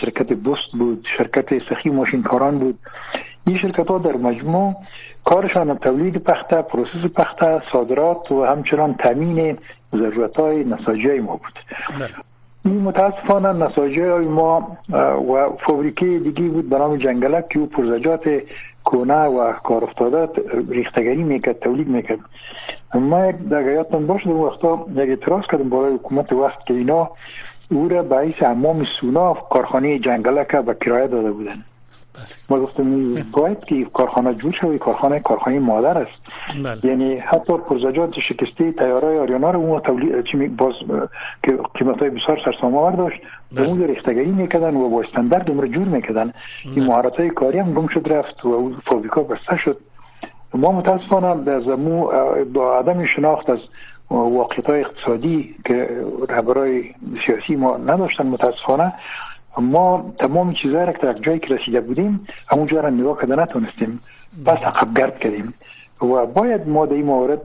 شرکت 0.00 0.32
بست 0.32 0.72
بود 0.72 1.06
شرکت 1.18 1.68
سخی 1.68 1.90
ماشینکاران 1.90 2.58
بود. 2.58 2.78
این 3.46 3.58
شرکت 3.58 3.86
ها 3.86 3.98
در 3.98 4.16
مجموع 4.16 4.74
کارشان 5.24 5.78
تولید 5.78 6.16
پخته 6.16 6.62
process 6.62 7.04
پخته 7.16 7.62
صادرات 7.72 8.32
و 8.32 8.44
همچنان 8.44 8.94
تامین 8.94 9.58
ضرورت 9.92 10.36
های 10.36 10.64
نساجی 10.64 11.20
ما 11.20 11.36
بود. 11.36 11.58
بله. 12.64 12.74
متاسفانه 12.74 13.52
نساجه 13.52 14.12
های 14.12 14.26
ما 14.26 14.76
و 15.32 15.48
فابریکه 15.66 16.06
دیگه 16.06 16.42
بود 16.42 16.68
به 16.68 16.78
نام 16.78 16.96
جنگلک 16.96 17.48
که 17.48 17.58
او 17.58 17.66
پرزجات 17.66 18.42
کونه 18.84 19.24
و 19.24 19.52
کار 19.52 19.84
افتاده 19.84 20.28
ریختگری 20.68 21.22
می‌کرد 21.22 21.58
تولید 21.58 21.88
می‌کرد 21.88 22.20
ما 22.94 23.26
یک 23.26 23.36
یادتان 23.50 24.06
باشه 24.06 24.24
در 24.24 24.32
وقتا 24.32 24.86
یک 24.90 24.98
اعتراض 24.98 25.42
کردم 25.52 25.68
برای 25.68 25.94
حکومت 25.94 26.32
وقت 26.32 26.66
که 26.66 26.74
اینا 26.74 27.10
او 27.70 27.88
را 27.88 28.02
باعث 28.02 28.42
امام 28.42 28.84
سونا 29.00 29.34
کارخانه 29.34 29.98
جنگلک 29.98 30.56
به 30.56 30.74
کرایه 30.74 31.06
داده 31.06 31.30
بودن 31.32 31.64
ما 32.50 32.60
گفتم 32.60 33.14
باید 33.32 33.64
که 33.64 33.84
کارخانه 33.84 34.34
جور 34.34 34.54
شوی 34.60 34.78
کارخانه 34.78 35.20
کارخانه 35.20 35.58
مادر 35.58 35.98
است 35.98 36.22
بله. 36.64 36.78
یعنی 36.84 37.16
حتی 37.16 37.52
پرزجات 37.68 38.14
شکسته 38.28 38.72
تیاره 38.72 39.20
آریانا 39.20 39.50
رو 39.50 39.60
اون 39.60 40.22
چی 40.22 40.36
باز 40.48 40.72
که 41.42 41.58
قیمت 41.74 41.98
های 41.98 42.10
بسیار 42.10 42.40
سرسام 42.44 42.96
داشت 42.96 43.20
به 43.52 43.62
اون 43.62 43.82
ریختگری 43.82 44.30
می‌کردن 44.30 44.76
و 44.76 44.88
با 44.88 45.00
استاندارد 45.00 45.50
عمر 45.50 45.66
جور 45.66 45.88
می‌کردن 45.88 46.32
این 46.64 46.74
بله. 46.74 46.84
مهارت 46.84 47.16
های 47.16 47.30
کاری 47.30 47.58
هم 47.58 47.74
گم 47.74 47.88
شد 47.88 48.12
رفت 48.12 48.44
و 48.44 48.48
اون 48.48 48.76
فابریکا 48.86 49.22
بسته 49.22 49.56
شد 49.64 49.78
ما 50.54 50.72
متاسفانه 50.72 51.50
از 51.50 51.66
مو 51.66 52.10
با 52.54 52.78
عدم 52.78 53.06
شناخت 53.06 53.50
از 53.50 53.58
واقعیت 54.10 54.66
های 54.66 54.80
اقتصادی 54.80 55.54
که 55.66 56.04
رهبرای 56.28 56.84
سیاسی 57.26 57.56
ما 57.56 57.76
نداشتن 57.76 58.26
متاسفانه 58.26 58.92
ما 59.58 60.14
تمام 60.18 60.54
چیزها 60.54 60.84
را 60.84 60.92
که 60.92 60.98
در 60.98 61.12
جایی 61.12 61.38
که 61.38 61.46
رسیده 61.46 61.80
بودیم 61.80 62.26
همونجا 62.48 62.80
را 62.80 62.90
نگاه 62.90 63.20
کرده 63.20 63.36
نتونستیم. 63.36 64.00
پس 64.46 64.58
عقب 64.58 64.98
گرد 64.98 65.18
کردیم. 65.18 65.54
و 66.02 66.26
باید 66.26 66.68
ما 66.68 66.86
در 66.86 66.92
این 66.92 67.04
مورد 67.04 67.40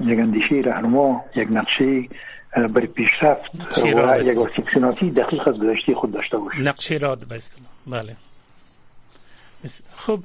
یک 0.00 0.18
اندیشه 0.18 0.54
رهنما 0.54 1.24
یک 1.36 1.48
نقشه 1.50 2.08
برای 2.56 2.86
پیشرفت 2.86 3.84
و 3.84 4.20
یک 4.22 4.38
آسیب 4.38 4.68
شناسی 4.74 5.10
دقیق 5.10 5.48
از 5.48 5.54
گذشته 5.54 5.94
خود 5.94 6.12
داشته 6.12 6.36
باشیم. 6.36 6.68
نقشه 6.68 6.96
را 6.96 7.18
بله. 7.86 8.16
خب 9.94 10.18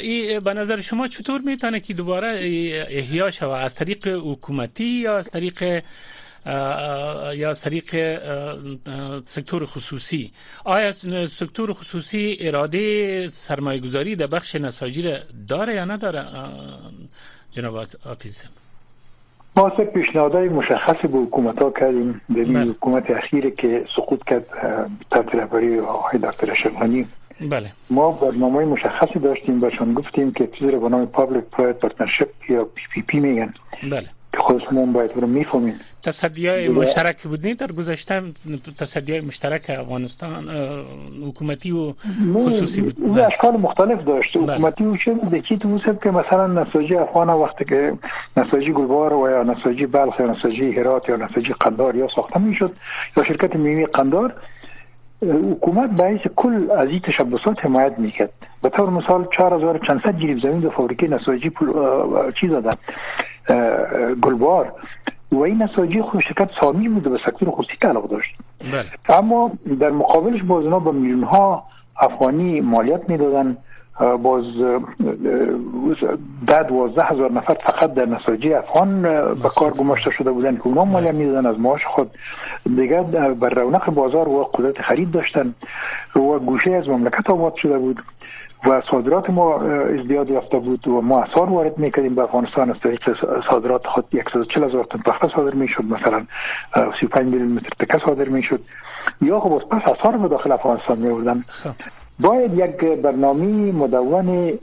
این 0.00 0.40
به 0.40 0.54
نظر 0.54 0.80
شما 0.80 1.08
چطور 1.08 1.40
می‌تونه 1.40 1.80
که 1.80 1.94
دوباره 1.94 2.28
احیا 2.90 3.30
شود؟ 3.30 3.50
از 3.50 3.74
طریق 3.74 4.08
حکومتی 4.08 4.84
یا 4.84 5.16
از 5.18 5.30
طریق 5.30 5.82
یا 7.34 7.50
از 7.50 7.62
طریق 7.62 7.84
سکتور 9.22 9.66
خصوصی. 9.66 10.32
آیا 10.64 10.92
سکتور 11.26 11.72
خصوصی 11.72 12.36
اراده 12.40 13.28
سرمایه 13.28 13.80
گذاری 13.80 14.16
در 14.16 14.26
بخش 14.26 14.54
نساجی 14.54 15.12
داره 15.48 15.74
یا 15.74 15.84
نداره؟ 15.84 16.24
جناب 17.50 17.76
آفیز 18.06 18.44
ما 19.56 19.72
سه 19.76 19.84
پیشنهادهای 19.84 20.48
مشخص 20.48 20.96
به 20.96 21.18
حکومت 21.18 21.62
ها 21.62 21.70
کردیم. 21.70 22.20
در 22.28 22.44
بله. 22.44 22.60
حکومت 22.60 23.10
اخیر 23.10 23.50
که 23.50 23.84
سقوط 23.96 24.24
کرد 24.24 24.46
تحت 25.10 25.34
رهبری 25.34 25.80
آقای 25.80 26.18
دکتر 26.18 26.52
اشرف 26.52 26.82
بله. 27.40 27.72
ما 27.90 28.12
برنامه 28.12 28.64
مشخصی 28.64 29.18
داشتیم 29.18 29.60
بهشان 29.60 29.94
گفتیم 29.94 30.32
که 30.32 30.46
چیزی 30.46 30.70
رو 30.70 30.80
به 30.80 30.88
نام 30.88 31.06
public 31.06 31.44
private 31.44 31.78
partnership 31.78 32.28
یا 32.48 32.64
PPP 32.64 33.20
میگن. 33.20 33.54
بله. 33.82 34.17
خود 34.38 34.62
شما 34.70 34.86
باید 34.86 35.10
رو 35.14 35.26
می‌فهمین 35.26 35.74
تصدی 36.02 36.48
های 36.48 36.68
مشترک 36.68 37.22
بودین 37.22 37.54
در 37.54 37.72
گذشته 37.72 38.22
تصدی 38.78 39.12
های 39.12 39.20
مشترک 39.20 39.70
افغانستان 39.70 40.48
حکومتی 41.28 41.72
و 41.72 41.92
خصوصی 42.34 42.80
بود. 42.80 42.96
او 43.00 43.18
اشکال 43.18 43.56
مختلف 43.56 44.04
داشت. 44.04 44.38
بله. 44.38 44.54
حکومتی 44.54 44.84
و 44.84 44.96
چه 44.96 45.14
دکی 45.14 45.58
تو 45.58 45.78
که 45.78 46.10
مثلا 46.10 46.46
نساجی 46.46 46.96
افغان 46.96 47.30
وقتی 47.30 47.64
که 47.64 47.92
نساجی 48.36 48.72
گلبار 48.72 49.12
و 49.12 49.30
یا 49.30 49.42
نساجی 49.42 49.86
بلخ 49.86 50.20
یا 50.20 50.26
نساجی 50.26 50.72
هرات 50.72 51.08
یا 51.08 51.16
نساجی 51.16 51.52
قندار 51.60 51.96
یا 51.96 52.08
ساخته 52.16 52.38
می‌شد 52.38 52.72
یا 53.16 53.24
شرکت 53.24 53.56
میوه 53.56 53.86
قندار 53.86 54.34
حکومت 55.22 55.90
باعث 55.90 56.20
کل 56.36 56.70
از 56.70 56.88
این 56.88 57.00
تشبسات 57.00 57.64
حمایت 57.64 57.98
می‌کرد. 57.98 58.32
به 58.62 58.68
طور 58.68 58.90
مثال 58.90 59.28
4500 59.38 60.18
جریب 60.18 60.40
زمین 60.40 60.60
در 60.60 60.68
فابریکه 60.68 61.08
نساجی 61.08 61.52
چیز 62.40 62.50
دادن 62.50 62.74
گلبار 64.22 64.72
و 65.32 65.38
این 65.38 65.62
نساجی 65.62 66.02
خود 66.02 66.20
شرکت 66.20 66.50
سامی 66.60 66.88
بود 66.88 67.06
و 67.06 67.10
به 67.10 67.18
سکتور 67.26 67.50
خصوصی 67.50 67.76
تعلق 67.80 68.08
داشت. 68.08 68.36
بله. 68.60 69.18
اما 69.18 69.50
در 69.80 69.90
مقابلش 69.90 70.42
باز 70.42 70.64
با 70.64 70.92
میلیون 70.92 71.22
ها 71.22 71.64
افغانی 72.00 72.60
مالیات 72.60 73.08
می‌دادن. 73.08 73.56
باز 73.98 74.44
ده 76.46 76.62
دوازده 76.62 77.02
هزار 77.02 77.32
نفر 77.32 77.54
فقط 77.54 77.94
در 77.94 78.06
نساجی 78.06 78.54
افغان 78.54 79.02
به 79.34 79.48
کار 79.56 79.70
گماشته 79.70 80.10
شده 80.10 80.30
بودن 80.30 80.56
که 80.56 80.66
اونا 80.66 80.84
مالیات 80.84 81.14
می‌دادن 81.14 81.46
از 81.46 81.60
معاش 81.60 81.80
خود. 81.86 82.10
دیگر 82.76 83.02
بر 83.02 83.48
رونق 83.48 83.90
بازار 83.90 84.28
و 84.28 84.44
قدرت 84.54 84.82
خرید 84.82 85.10
داشتن 85.10 85.54
و 86.16 86.20
گوشه 86.20 86.70
از 86.70 86.88
مملکت 86.88 87.30
آباد 87.30 87.54
شده 87.56 87.78
بود 87.78 88.02
و 88.66 88.82
صادرات 88.90 89.30
ما 89.30 89.60
ازدیاد 89.60 90.30
یافته 90.30 90.58
بود 90.58 90.88
و 90.88 91.00
ما 91.00 91.22
اثار 91.22 91.50
وارد 91.50 91.78
می‌کردیم 91.78 92.14
به 92.14 92.22
افغانستان. 92.22 92.70
از 92.70 92.76
طریق 92.82 93.00
صادرات 93.50 93.86
خود 93.86 94.04
140 94.32 94.64
هزار 94.64 94.84
تن 94.84 94.98
پخته 94.98 95.28
صادر 95.36 95.54
می‌شد 95.54 95.84
مثلا 95.84 96.22
35 97.00 97.26
میلیون 97.26 97.52
متر 97.52 97.68
تکه 97.78 97.98
صادر 98.06 98.28
می‌شد. 98.28 98.60
یا 99.22 99.40
خب 99.40 99.62
پس 99.70 99.82
اثار 99.88 100.16
به 100.16 100.28
داخل 100.28 100.52
افغانستان 100.52 100.98
میوردن 100.98 101.44
خب. 101.48 101.70
باید 102.20 102.54
یک 102.54 102.84
برنامه 102.84 103.72
مدون 103.72 104.58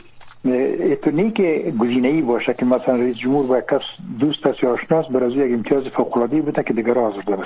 اتونی 0.92 1.32
که 1.32 1.74
گزینه 1.80 2.08
ای 2.08 2.22
باشه 2.22 2.54
که 2.54 2.66
مثلا 2.66 2.96
رئیس 2.96 3.18
جمهور 3.18 3.48
با 3.48 3.62
کس 3.62 3.82
دوست 4.20 4.48
است 4.48 4.64
یا 4.64 4.74
آشناس 4.74 5.06
بر 5.06 5.30
یک 5.30 5.54
امتیاز 5.54 5.84
فوق 5.84 6.18
العاده 6.18 6.42
بده 6.42 6.64
که 6.64 6.74
دیگر 6.74 6.94
حاضر 6.94 7.22
ده 7.22 7.38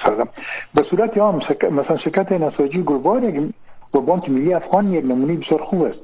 به 0.74 0.84
صورت 0.90 1.18
عام 1.18 1.36
مثلا 1.72 1.98
شرکت 1.98 2.32
نساجی 2.32 2.84
گلبار 2.84 3.50
و 3.94 4.00
بانک 4.02 4.30
ملی 4.30 4.54
افغان 4.54 4.94
یک 4.94 5.06
نمونه 5.06 5.34
بسیار 5.34 5.64
خوب 5.64 5.82
است. 5.82 6.00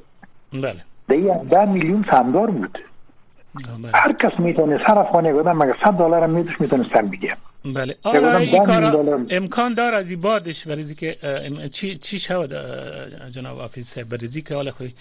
بله. 1.08 1.40
ده 1.50 1.64
میلیون 1.64 2.04
سهمدار 2.10 2.50
بود. 2.50 2.78
هر 3.94 4.12
کس 4.12 4.40
می‌تونه 4.40 4.78
هر 4.86 4.98
افغانی 4.98 5.32
گفتم 5.32 5.52
مگه 5.52 5.74
100 5.84 5.92
دلار 5.92 6.22
هم 6.22 6.30
می‌تونست 6.30 6.60
می‌تونستم 6.60 7.08
بگم 7.08 7.36
بله 7.74 7.96
آره 8.02 8.36
این 8.36 8.64
کار 8.64 9.26
امکان 9.30 9.74
دار 9.74 9.94
از 9.94 10.10
این 10.10 10.20
بادش 10.20 10.66
بریزی 10.66 10.94
که 10.94 11.16
چی 11.72 11.96
چی 11.96 12.18
شود 12.18 12.50
جناب 13.30 13.58
آفیس 13.58 13.98
بریزی 13.98 14.42
که 14.42 14.54
حالا 14.54 14.70
خوی 14.70 14.92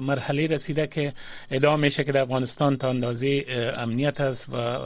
مرحله 0.00 0.46
رسیده 0.46 0.86
که 0.86 1.12
ادامه 1.50 1.82
میشه 1.82 2.04
که 2.04 2.12
در 2.12 2.20
افغانستان 2.20 2.76
تا 2.76 2.88
اندازه 2.88 3.44
امنیت 3.76 4.20
است 4.20 4.48
و 4.48 4.78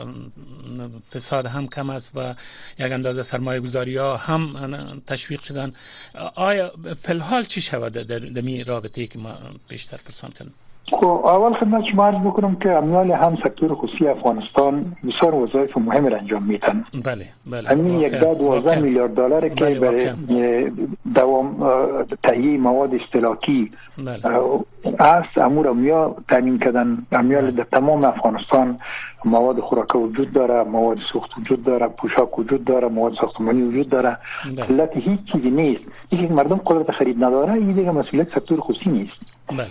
فساد 1.14 1.47
هم 1.47 1.68
کم 1.68 1.90
است 1.90 2.11
و 2.14 2.35
یک 2.79 2.92
اندازه 2.92 3.23
سرمایه 3.23 3.61
گذاری 3.61 3.97
ها 3.97 4.16
هم 4.16 5.03
تشویق 5.07 5.42
شدن 5.42 5.73
آیا 6.35 6.73
فی 7.03 7.42
چی 7.49 7.61
شود 7.61 7.92
در 7.92 8.40
می 8.40 8.64
رابطه 8.64 9.07
که 9.07 9.18
ما 9.18 9.38
بیشتر 9.68 9.97
پرسان 9.97 10.31
کنیم 10.31 10.55
خب 10.90 11.07
اول 11.07 11.55
خدمت 11.55 11.85
شما 11.92 12.07
عرض 12.07 12.27
بکنم 12.27 12.57
که 12.57 12.71
اموال 12.71 13.11
هم 13.11 13.37
سکتور 13.45 13.75
خصوصی 13.75 14.07
افغانستان 14.07 14.97
بسیار 15.09 15.35
وظایف 15.35 15.77
مهم 15.77 16.07
را 16.07 16.16
انجام 16.18 16.42
میتن 16.42 16.85
بله 17.05 17.27
بله. 17.47 17.68
همین 17.68 18.01
یک 18.01 18.12
ده 18.12 18.35
دوازده 18.35 18.79
میلیارد 18.81 19.14
دلار 19.14 19.49
که 19.49 19.64
بله، 19.64 19.81
برای 19.81 20.71
دوام 21.14 21.57
تهیه 22.23 22.59
مواد 22.59 22.95
استلاکی 22.95 23.71
بله. 23.99 24.18
است 25.01 25.38
امور 25.38 25.68
امیا 25.68 26.16
تامین 26.29 26.59
کردن 26.59 26.99
امیال 27.12 27.51
در 27.51 27.66
تمام 27.73 28.05
افغانستان 28.05 28.79
مواد 29.25 29.61
خوراک 29.61 29.95
وجود 29.95 30.33
داره 30.33 30.62
مواد 30.62 30.99
سوخت 31.12 31.38
وجود 31.38 31.64
داره 31.64 31.88
پوشاک 31.88 32.38
وجود 32.38 32.64
داره 32.64 32.88
مواد 32.88 33.12
ساختمانی 33.21 33.62
وجود 33.62 33.88
داره 33.88 34.18
علت 34.68 34.90
بله. 34.95 35.03
هیچ 35.05 35.21
چیزی 35.33 35.51
نیست 35.51 35.83
اینکه 36.09 36.35
مردم 36.35 36.57
قدرت 36.57 36.90
خرید 36.90 37.25
نداره 37.25 37.53
این 37.53 37.73
دیگه 37.73 37.90
مسئولیت 37.90 38.29
سکتور 38.35 38.61
خصوصی 38.61 38.90
نیست 38.90 39.37
بله. 39.49 39.66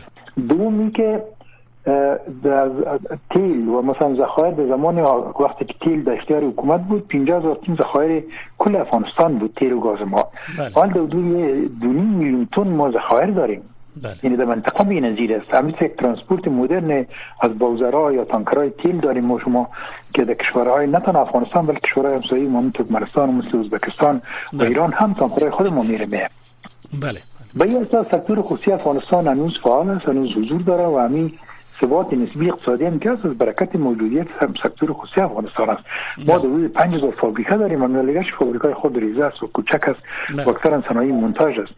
دومی 0.47 0.91
که 0.91 1.23
در 2.43 2.69
تیل 3.29 3.67
و 3.67 3.81
مثلا 3.81 4.15
ذخایر 4.15 4.53
در 4.53 4.67
زمان 4.67 4.99
وقتی 5.39 5.65
که 5.65 5.73
تیل 5.81 6.03
در 6.03 6.13
اختیار 6.13 6.43
حکومت 6.43 6.81
بود 6.81 7.07
50 7.07 7.39
هزار 7.39 7.55
تن 7.55 7.75
ذخایر 7.75 8.23
کل 8.57 8.75
افغانستان 8.75 9.37
بود 9.37 9.53
تیل 9.59 9.73
و 9.73 9.79
گاز 9.79 9.99
ما 10.01 10.27
بله. 10.57 10.69
حال 10.75 10.89
در 10.89 11.01
حدود 11.01 11.79
دو 11.79 11.88
نیم 11.88 12.01
میلیون 12.01 12.47
تن 12.55 12.67
ما 12.67 12.91
ذخایر 12.91 13.29
داریم 13.29 13.61
بله. 14.03 14.15
یعنی 14.23 14.37
در 14.37 14.45
منطقه 14.45 14.83
بی 14.83 15.01
نظیر 15.01 15.33
است 15.33 15.53
همین 15.53 15.75
یک 15.81 15.95
ترانسپورت 15.97 16.47
مدرن 16.47 17.05
از 17.41 17.51
بوزرا 17.51 18.13
یا 18.13 18.25
تانکرهای 18.25 18.69
تیل 18.69 18.99
داریم 18.99 19.25
ما 19.25 19.39
شما 19.39 19.69
که 20.13 20.25
در 20.25 20.33
کشورهای 20.33 20.87
نه 20.87 20.99
تنها 20.99 21.21
افغانستان 21.21 21.65
بلکه 21.65 21.79
کشورهای 21.79 22.15
همسایه 22.15 22.49
ما 22.49 22.63
ترکمنستان 22.73 23.29
و 23.29 23.31
مثل 23.31 23.57
ازبکستان 23.57 24.21
و 24.53 24.63
ایران 24.63 24.93
هم 24.93 25.13
تانکرهای 25.13 25.51
خود 25.51 25.73
ما 25.73 25.81
میره 25.81 26.05
بله. 26.05 27.19
به 27.55 27.65
این 27.65 27.81
اساس 27.81 28.07
سکتور 28.11 28.41
خصوصی 28.41 28.71
افغانستان 28.71 29.27
هنوز 29.27 29.53
فعال 29.63 29.89
است 29.89 30.05
هنوز 30.05 30.29
حضور 30.37 30.61
داره 30.61 30.83
و 30.83 30.97
همین 30.97 31.33
ثبات 31.81 32.13
نسبی 32.13 32.49
اقتصادی 32.49 32.85
هم 32.85 32.99
که 32.99 33.09
از 33.09 33.17
برکت 33.17 33.75
موجودیت 33.75 34.27
هم 34.39 34.53
سکتور 34.63 34.93
خصوصی 34.93 35.21
افغانستان 35.21 35.69
است. 35.69 35.83
ما 36.27 36.37
در 36.37 36.45
حدود 36.49 36.73
5000 36.73 37.11
فابریکه 37.11 37.55
داریم 37.55 37.83
اما 37.83 38.23
فابریکای 38.39 38.73
خود 38.73 38.97
ریزه 38.97 39.23
است 39.23 39.43
و 39.43 39.47
کوچک 39.47 39.89
است. 39.89 39.99
و 40.47 40.49
اکثرا 40.49 40.81
صنایع 40.89 41.11
مونتاژ 41.11 41.59
است. 41.59 41.73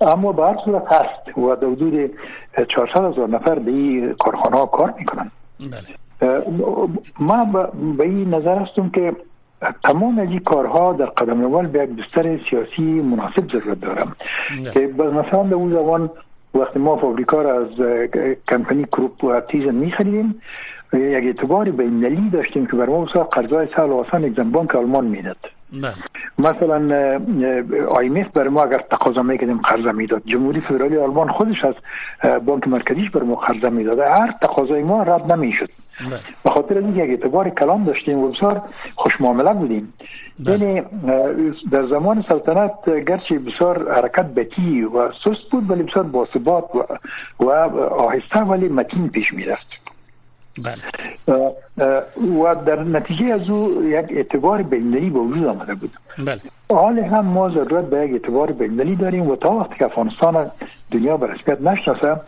اما 0.00 0.32
به 0.32 0.42
هر 0.42 0.56
صورت 0.64 0.92
هست 0.92 1.38
و 1.38 1.56
در 1.56 1.66
حدود 1.66 2.10
400 2.68 3.12
هزار 3.12 3.28
نفر 3.28 3.58
به 3.58 3.70
این 3.70 4.14
کارخانه 4.14 4.56
ها 4.56 4.66
کار 4.66 4.94
می‌کنن. 4.98 5.30
بله. 5.60 6.42
ما 7.20 7.44
به 7.98 8.04
این 8.04 8.34
نظر 8.34 8.58
هستم 8.58 8.88
که 8.88 9.12
تمام 9.84 10.18
از 10.18 10.28
این 10.28 10.38
کارها 10.38 10.92
در 10.92 11.06
قدم 11.06 11.44
اول 11.44 11.66
به 11.66 11.82
یک 11.82 11.90
بستر 11.90 12.38
سیاسی 12.50 12.82
مناسب 12.82 13.52
ضرورت 13.52 13.80
دارم. 13.80 14.16
که 14.74 14.80
مثلا 14.98 15.42
در 15.42 15.54
اون 15.54 15.72
زمان 15.72 16.10
وقتی 16.54 16.78
ما 16.78 16.96
فابریکا 16.96 17.42
را 17.42 17.60
از 17.60 17.68
کمپانی 18.48 18.84
کروپ 18.84 19.24
و 19.24 19.40
تیزن 19.40 19.74
می 19.74 19.90
خریدیم 19.92 20.42
یک 20.92 21.24
اعتباری 21.24 21.70
بینلی 21.70 22.30
داشتیم 22.30 22.66
که 22.66 22.76
بر 22.76 22.86
ما 22.86 23.04
بسیار 23.04 23.24
قرضای 23.24 23.68
سال 23.76 23.90
و 23.90 23.94
آسان 23.94 24.24
اگزم 24.24 24.50
بانک 24.50 24.74
آلمان 24.74 25.04
می‌داد. 25.04 25.36
مثلا 26.38 26.78
آیمف 27.88 28.28
بر 28.28 28.48
ما 28.48 28.64
اگر 28.64 28.78
تقاضا 28.90 29.22
می‌کردیم 29.22 29.58
قرضه 29.58 29.92
می‌داد. 29.92 30.22
جمهوری 30.26 30.60
فدرالی 30.60 30.96
آلمان 30.96 31.28
خودش 31.28 31.64
از 31.64 31.74
بانک 32.44 32.68
مرکزیش 32.68 33.10
بر 33.10 33.22
ما 33.22 33.34
قرضه 33.34 33.68
می‌داد. 33.68 33.98
هر 33.98 34.34
تقاضای 34.42 34.82
ما 34.82 35.02
رد 35.02 35.32
نمی‌شد. 35.32 35.68
به 36.44 36.50
خاطر 36.50 36.78
اینکه 36.78 37.04
یک 37.04 37.10
اعتبار 37.10 37.50
کلام 37.50 37.84
داشتیم 37.84 38.18
و 38.18 38.28
بسیار 38.28 38.62
خوش 38.94 39.20
معامله 39.20 39.52
بودیم. 39.52 39.94
یعنی 40.38 40.82
در 41.70 41.86
زمان 41.86 42.24
سلطنت 42.28 43.04
گرچه 43.06 43.38
بسیار 43.38 43.94
حرکت 43.94 44.26
بکی 44.26 44.82
و 44.82 45.08
سست 45.08 45.50
بود 45.50 45.70
ولی 45.70 45.82
بسیار 45.82 46.04
باثبات 46.04 46.64
و, 46.74 46.84
و 47.44 47.50
آهسته 47.80 48.40
ولی 48.40 48.68
متین 48.68 49.08
پیش 49.08 49.32
می‌رفت. 49.32 49.66
بله. 50.58 51.52
و 52.42 52.54
در 52.54 52.82
نتیجه 52.82 53.24
از 53.24 53.50
او 53.50 53.84
یک 53.84 54.06
اعتبار 54.10 54.62
بینلی 54.62 55.10
به 55.10 55.18
وجود 55.18 55.46
آمده 55.46 55.74
بود. 55.74 55.90
بله. 56.18 56.40
حال 56.70 56.98
هم 56.98 57.24
ما 57.24 57.48
ضرورت 57.50 57.84
به 57.84 58.06
یک 58.06 58.12
اعتبار 58.12 58.52
بینلی 58.52 58.96
داریم 58.96 59.30
و 59.30 59.36
تا 59.36 59.50
وقتی 59.50 59.74
که 59.78 59.84
افغانستان 59.84 60.50
دنیا 60.90 61.16
به 61.16 61.26
رسمیت 61.26 61.60
نشناسه 61.60 62.20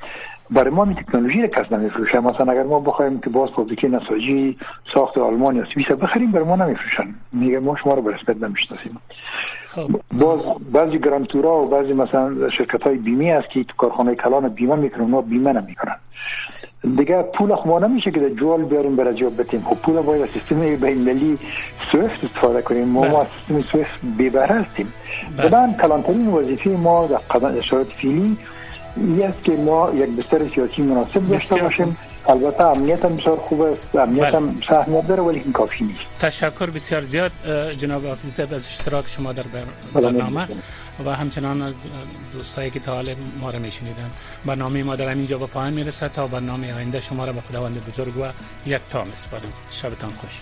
برای 0.50 0.70
ما 0.70 0.84
می 0.84 0.94
تکنولوژی 0.94 1.42
را 1.42 1.48
کس 1.48 1.72
نمیفروشه 1.72 2.20
مثلا 2.20 2.52
اگر 2.52 2.62
ما 2.62 2.80
بخوایم 2.80 3.20
که 3.20 3.30
باز 3.30 3.50
فابریکه 3.50 3.88
نساجی 3.88 4.58
ساخت 4.94 5.18
آلمان 5.18 5.56
یا 5.56 5.64
سوئیس 5.74 5.88
بخریم 5.88 6.32
برای 6.32 6.44
ما 6.44 6.56
نمیفروشن. 6.56 7.14
میگه 7.32 7.58
ما 7.58 7.76
شما 7.76 7.94
رو 7.94 8.02
به 8.02 8.14
رسمیت 8.14 8.42
نمی‌شناسیم. 8.42 8.98
خب. 9.66 9.90
باز 10.12 10.40
بعضی 10.72 10.98
گرانتورا 10.98 11.62
و 11.62 11.66
بعضی 11.66 11.92
مثلا 11.92 12.50
شرکت 12.50 12.82
های 12.82 12.96
بیمه 12.96 13.32
است 13.32 13.50
که 13.50 13.64
تو 13.64 13.74
کارخانه 13.76 14.14
کلان 14.14 14.48
بیمه 14.48 14.76
می‌کنن 14.76 15.04
ما 15.04 15.20
بیمه 15.20 15.52
نمی‌کنن. 15.52 15.96
دیگه 16.96 17.22
پول 17.22 17.54
ما 17.66 17.78
نمیشه 17.78 18.10
که 18.10 18.30
جوال 18.30 18.62
بیاریم 18.62 18.96
برای 18.96 19.14
جواب 19.14 19.40
بتیم. 19.40 19.60
خب 19.60 19.76
پول 19.76 20.00
باید 20.00 20.26
سیستم 20.26 20.60
بین‌المللی 20.60 21.38
سویفت 21.92 22.24
استفاده 22.24 22.62
کنیم. 22.62 22.88
ما, 22.88 23.00
ما 23.00 23.18
بله. 23.18 23.26
سیستم 23.48 23.60
سویفت 23.60 24.00
بیبره 24.18 24.54
هستیم. 24.54 24.92
بله. 25.36 25.76
کلانترین 25.82 26.28
وظیفه 26.28 26.70
ما 26.70 27.06
در 27.06 27.16
قدم 27.16 27.60
شرایط 27.60 27.86
فیلی 27.86 28.36
است 29.24 29.44
که 29.44 29.52
ما 29.52 29.90
یک 29.94 30.10
بستر 30.10 30.48
سیاسی 30.54 30.82
مناسب 30.82 31.28
داشته 31.28 31.54
باشیم 31.62 31.96
البته 32.28 32.64
امنیت 32.64 33.04
هم 33.04 33.16
بسیار 33.16 33.36
خوب 33.36 33.60
است 33.60 33.96
امنیت 33.96 34.34
هم 34.34 34.60
سهمیت 34.68 35.06
داره 35.08 35.22
ولی 35.22 35.38
این 35.38 35.52
کافی 35.52 35.84
نیست 35.84 36.00
تشکر 36.20 36.70
بسیار 36.70 37.00
زیاد 37.00 37.32
جناب 37.78 38.06
حافظ 38.06 38.40
از 38.40 38.52
اشتراک 38.52 39.08
شما 39.08 39.32
در 39.32 39.44
برنامه 39.94 40.48
و 41.04 41.10
همچنان 41.10 41.74
دوستایی 42.32 42.70
که 42.70 42.80
تا 42.80 42.94
حال 42.94 43.14
ما 43.40 43.50
را 43.50 43.58
میشنیدن 43.58 44.10
برنامه 44.46 44.82
ما 44.82 44.96
در 44.96 45.08
اینجا 45.08 45.38
به 45.38 45.46
پایان 45.46 45.72
می‌رسه 45.72 46.08
تا 46.08 46.26
برنامه 46.26 46.74
آینده 46.74 47.00
شما 47.00 47.24
را 47.24 47.32
به 47.32 47.40
خداوند 47.40 47.86
بزرگ 47.86 48.16
و 48.16 48.24
یک 48.66 48.80
تا 48.90 49.04
میسپاریم 49.04 49.52
شبتان 49.70 50.10
خوش 50.10 50.40